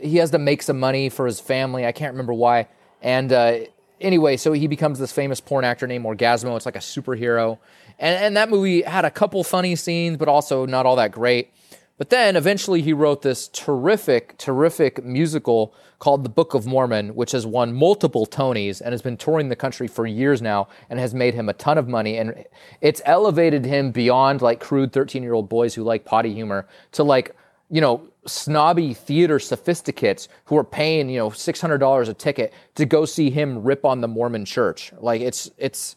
[0.00, 1.86] He has to make some money for his family.
[1.86, 2.66] I can't remember why.
[3.02, 3.58] And uh,
[4.02, 6.56] anyway, so he becomes this famous porn actor named Orgasmo.
[6.56, 7.58] It's like a superhero,
[7.98, 11.52] and and that movie had a couple funny scenes, but also not all that great.
[11.98, 17.30] But then eventually he wrote this terrific, terrific musical called The Book of Mormon, which
[17.30, 21.14] has won multiple Tonys and has been touring the country for years now and has
[21.14, 22.18] made him a ton of money.
[22.18, 22.44] And
[22.80, 27.04] it's elevated him beyond like crude 13 year old boys who like potty humor to
[27.04, 27.36] like,
[27.70, 33.04] you know, snobby theater sophisticates who are paying, you know, $600 a ticket to go
[33.04, 34.92] see him rip on the Mormon church.
[34.98, 35.96] Like it's, it's,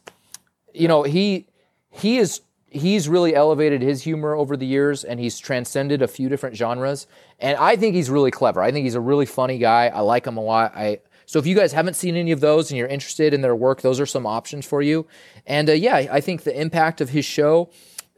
[0.73, 1.47] you know, he,
[1.91, 2.41] he is
[2.75, 7.07] he's really elevated his humor over the years and he's transcended a few different genres.
[7.39, 8.61] And i think he's really clever.
[8.61, 9.87] I think he's a really funny guy.
[9.87, 10.75] I like him a lot.
[10.75, 13.55] I so if you guys haven't seen any of those and you're interested in their
[13.55, 15.07] work those are some options for you.
[15.45, 17.69] And uh, yeah i think the impact of his show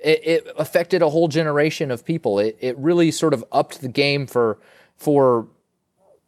[0.03, 3.87] it, it affected a whole generation of people it, it really sort of upped the
[3.87, 4.57] game for
[4.95, 5.47] for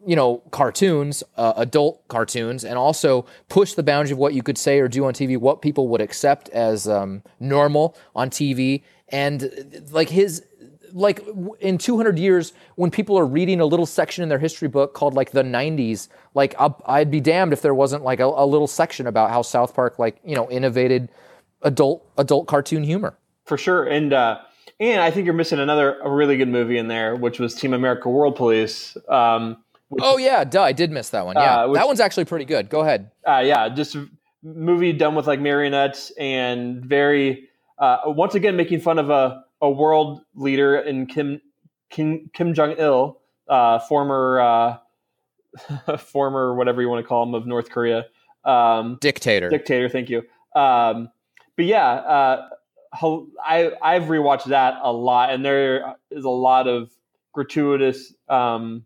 [0.05, 4.57] you know, cartoons, uh, adult cartoons, and also pushed the boundary of what you could
[4.57, 8.83] say or do on TV, what people would accept as um, normal on TV.
[9.09, 10.45] And like his,
[10.93, 11.25] like
[11.59, 15.15] in 200 years, when people are reading a little section in their history book called
[15.15, 18.67] like the 90s, like I'll, I'd be damned if there wasn't like a, a little
[18.67, 21.09] section about how South Park, like, you know, innovated
[21.61, 23.17] adult adult cartoon humor.
[23.49, 23.83] For sure.
[23.85, 24.39] And uh,
[24.79, 27.73] and I think you're missing another a really good movie in there, which was Team
[27.73, 28.95] America World Police.
[29.09, 29.57] Um,
[30.01, 31.35] Oh yeah, duh, I did miss that one.
[31.35, 32.69] Yeah, Uh, which- that one's actually pretty good.
[32.69, 33.09] Go ahead.
[33.27, 34.07] uh, yeah, just a
[34.43, 39.69] movie done with like marionettes and very uh, once again making fun of a, a
[39.69, 41.41] world leader in Kim
[41.89, 44.77] Kim, Kim Jong Il, uh, former uh,
[45.97, 48.05] former whatever you want to call him of North Korea.
[48.45, 49.49] Um, Dictator.
[49.49, 49.89] dictator.
[49.89, 50.19] Thank you.
[50.55, 51.09] Um,
[51.55, 52.49] but yeah, uh,
[52.93, 56.89] I I've rewatched that a lot, and there is a lot of
[57.33, 58.85] gratuitous um,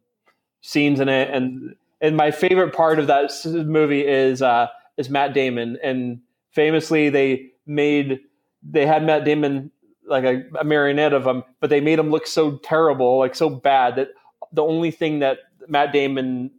[0.62, 5.34] scenes in it, and and my favorite part of that movie is uh, is Matt
[5.34, 6.20] Damon, and
[6.51, 8.20] famously they made
[8.62, 9.72] they had Matt Damon
[10.06, 13.49] like a, a marionette of him, but they made him look so terrible, like so
[13.49, 14.10] bad that
[14.51, 16.51] the only thing that Matt Damon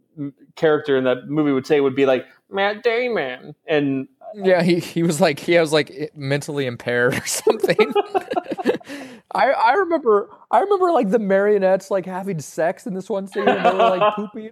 [0.55, 5.03] character in that movie would say would be like Matt Damon, and Yeah, he, he
[5.03, 7.77] was like he was like mentally impaired or something.
[9.33, 13.47] I I remember I remember like the marionettes like having sex in this one scene
[13.47, 14.51] and they were like pooping.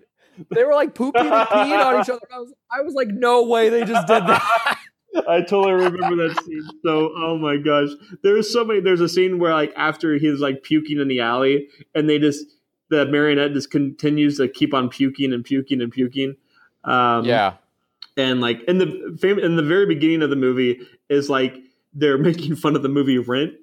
[0.50, 2.22] They were like pooping and peeing on each other.
[2.34, 4.80] I was I was like, no way they just did that.
[5.28, 6.68] I totally remember that scene.
[6.84, 7.90] So, oh my gosh,
[8.24, 8.80] there's so many.
[8.80, 12.46] There's a scene where like after he's like puking in the alley, and they just
[12.90, 16.36] the marionette just continues to keep on puking and puking and puking.
[16.84, 17.56] Um, yeah.
[18.18, 21.58] And like in the fam- in the very beginning of the movie is like
[21.94, 23.54] they're making fun of the movie Rent,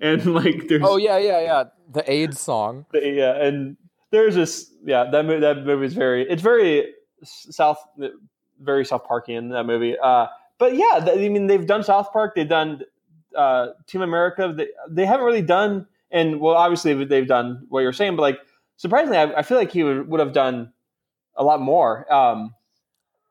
[0.00, 1.64] and like there's Oh yeah, yeah, yeah.
[1.92, 2.86] The AIDS song.
[2.92, 3.76] yeah, and
[4.10, 7.78] there's this yeah that movie that movie is very it's very south
[8.60, 9.96] very South Parkian that movie.
[9.98, 10.26] Uh,
[10.58, 12.82] but yeah, th- I mean they've done South Park, they've done
[13.34, 14.52] uh, Team America.
[14.56, 18.38] They they haven't really done and well obviously they've done what you're saying, but like
[18.76, 20.72] surprisingly, I, I feel like he would, would have done
[21.36, 22.10] a lot more.
[22.12, 22.54] Um,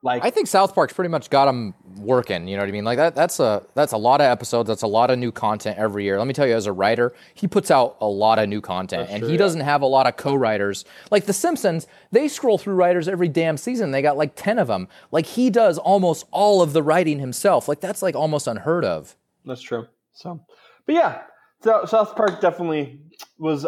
[0.02, 2.48] like I think South Park's pretty much got them working.
[2.48, 2.84] You know what I mean?
[2.84, 3.14] Like that.
[3.14, 4.66] That's a that's a lot of episodes.
[4.68, 6.16] That's a lot of new content every year.
[6.16, 9.08] Let me tell you, as a writer, he puts out a lot of new content,
[9.10, 10.86] and he doesn't have a lot of co-writers.
[11.10, 13.90] Like The Simpsons, they scroll through writers every damn season.
[13.90, 14.88] They got like ten of them.
[15.12, 17.68] Like he does almost all of the writing himself.
[17.68, 19.16] Like that's like almost unheard of.
[19.44, 19.86] That's true.
[20.14, 20.40] So,
[20.86, 21.22] but yeah,
[21.62, 23.00] so South Park definitely
[23.38, 23.66] was.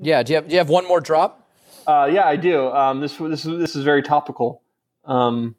[0.00, 0.22] Yeah.
[0.22, 1.48] Do you have do you have one more drop?
[1.84, 2.68] Uh, yeah, I do.
[2.68, 4.62] Um, this this this is very topical.
[5.10, 5.56] Um,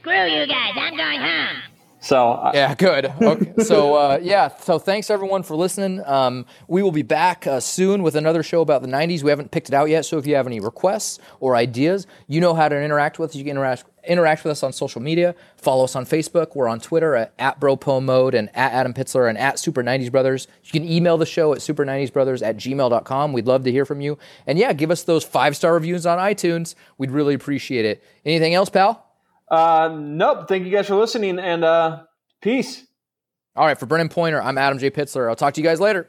[0.00, 1.56] Screw you guys, I'm going home.
[2.00, 3.06] So I, Yeah, good.
[3.20, 3.52] Okay.
[3.62, 6.02] so uh, yeah, so thanks everyone for listening.
[6.04, 9.22] Um, we will be back uh, soon with another show about the '90s.
[9.22, 12.40] We haven't picked it out yet, so if you have any requests or ideas, you
[12.40, 13.36] know how to interact with us.
[13.36, 15.34] You can interact interact with us on social media.
[15.56, 16.54] Follow us on Facebook.
[16.54, 20.48] We're on Twitter at, at BroPoMode and at Adam Pitzler and at Super 90s Brothers.
[20.64, 23.32] You can email the show at Super 90s Brothers at gmail.com.
[23.32, 24.18] We'd love to hear from you.
[24.46, 26.74] And yeah, give us those five star reviews on iTunes.
[26.98, 28.02] We'd really appreciate it.
[28.24, 29.09] Anything else, pal?
[29.50, 30.48] Uh, nope.
[30.48, 32.02] Thank you guys for listening, and uh,
[32.40, 32.86] peace.
[33.56, 34.90] All right, for Brennan Pointer, I'm Adam J.
[34.90, 35.28] Pitzler.
[35.28, 36.08] I'll talk to you guys later.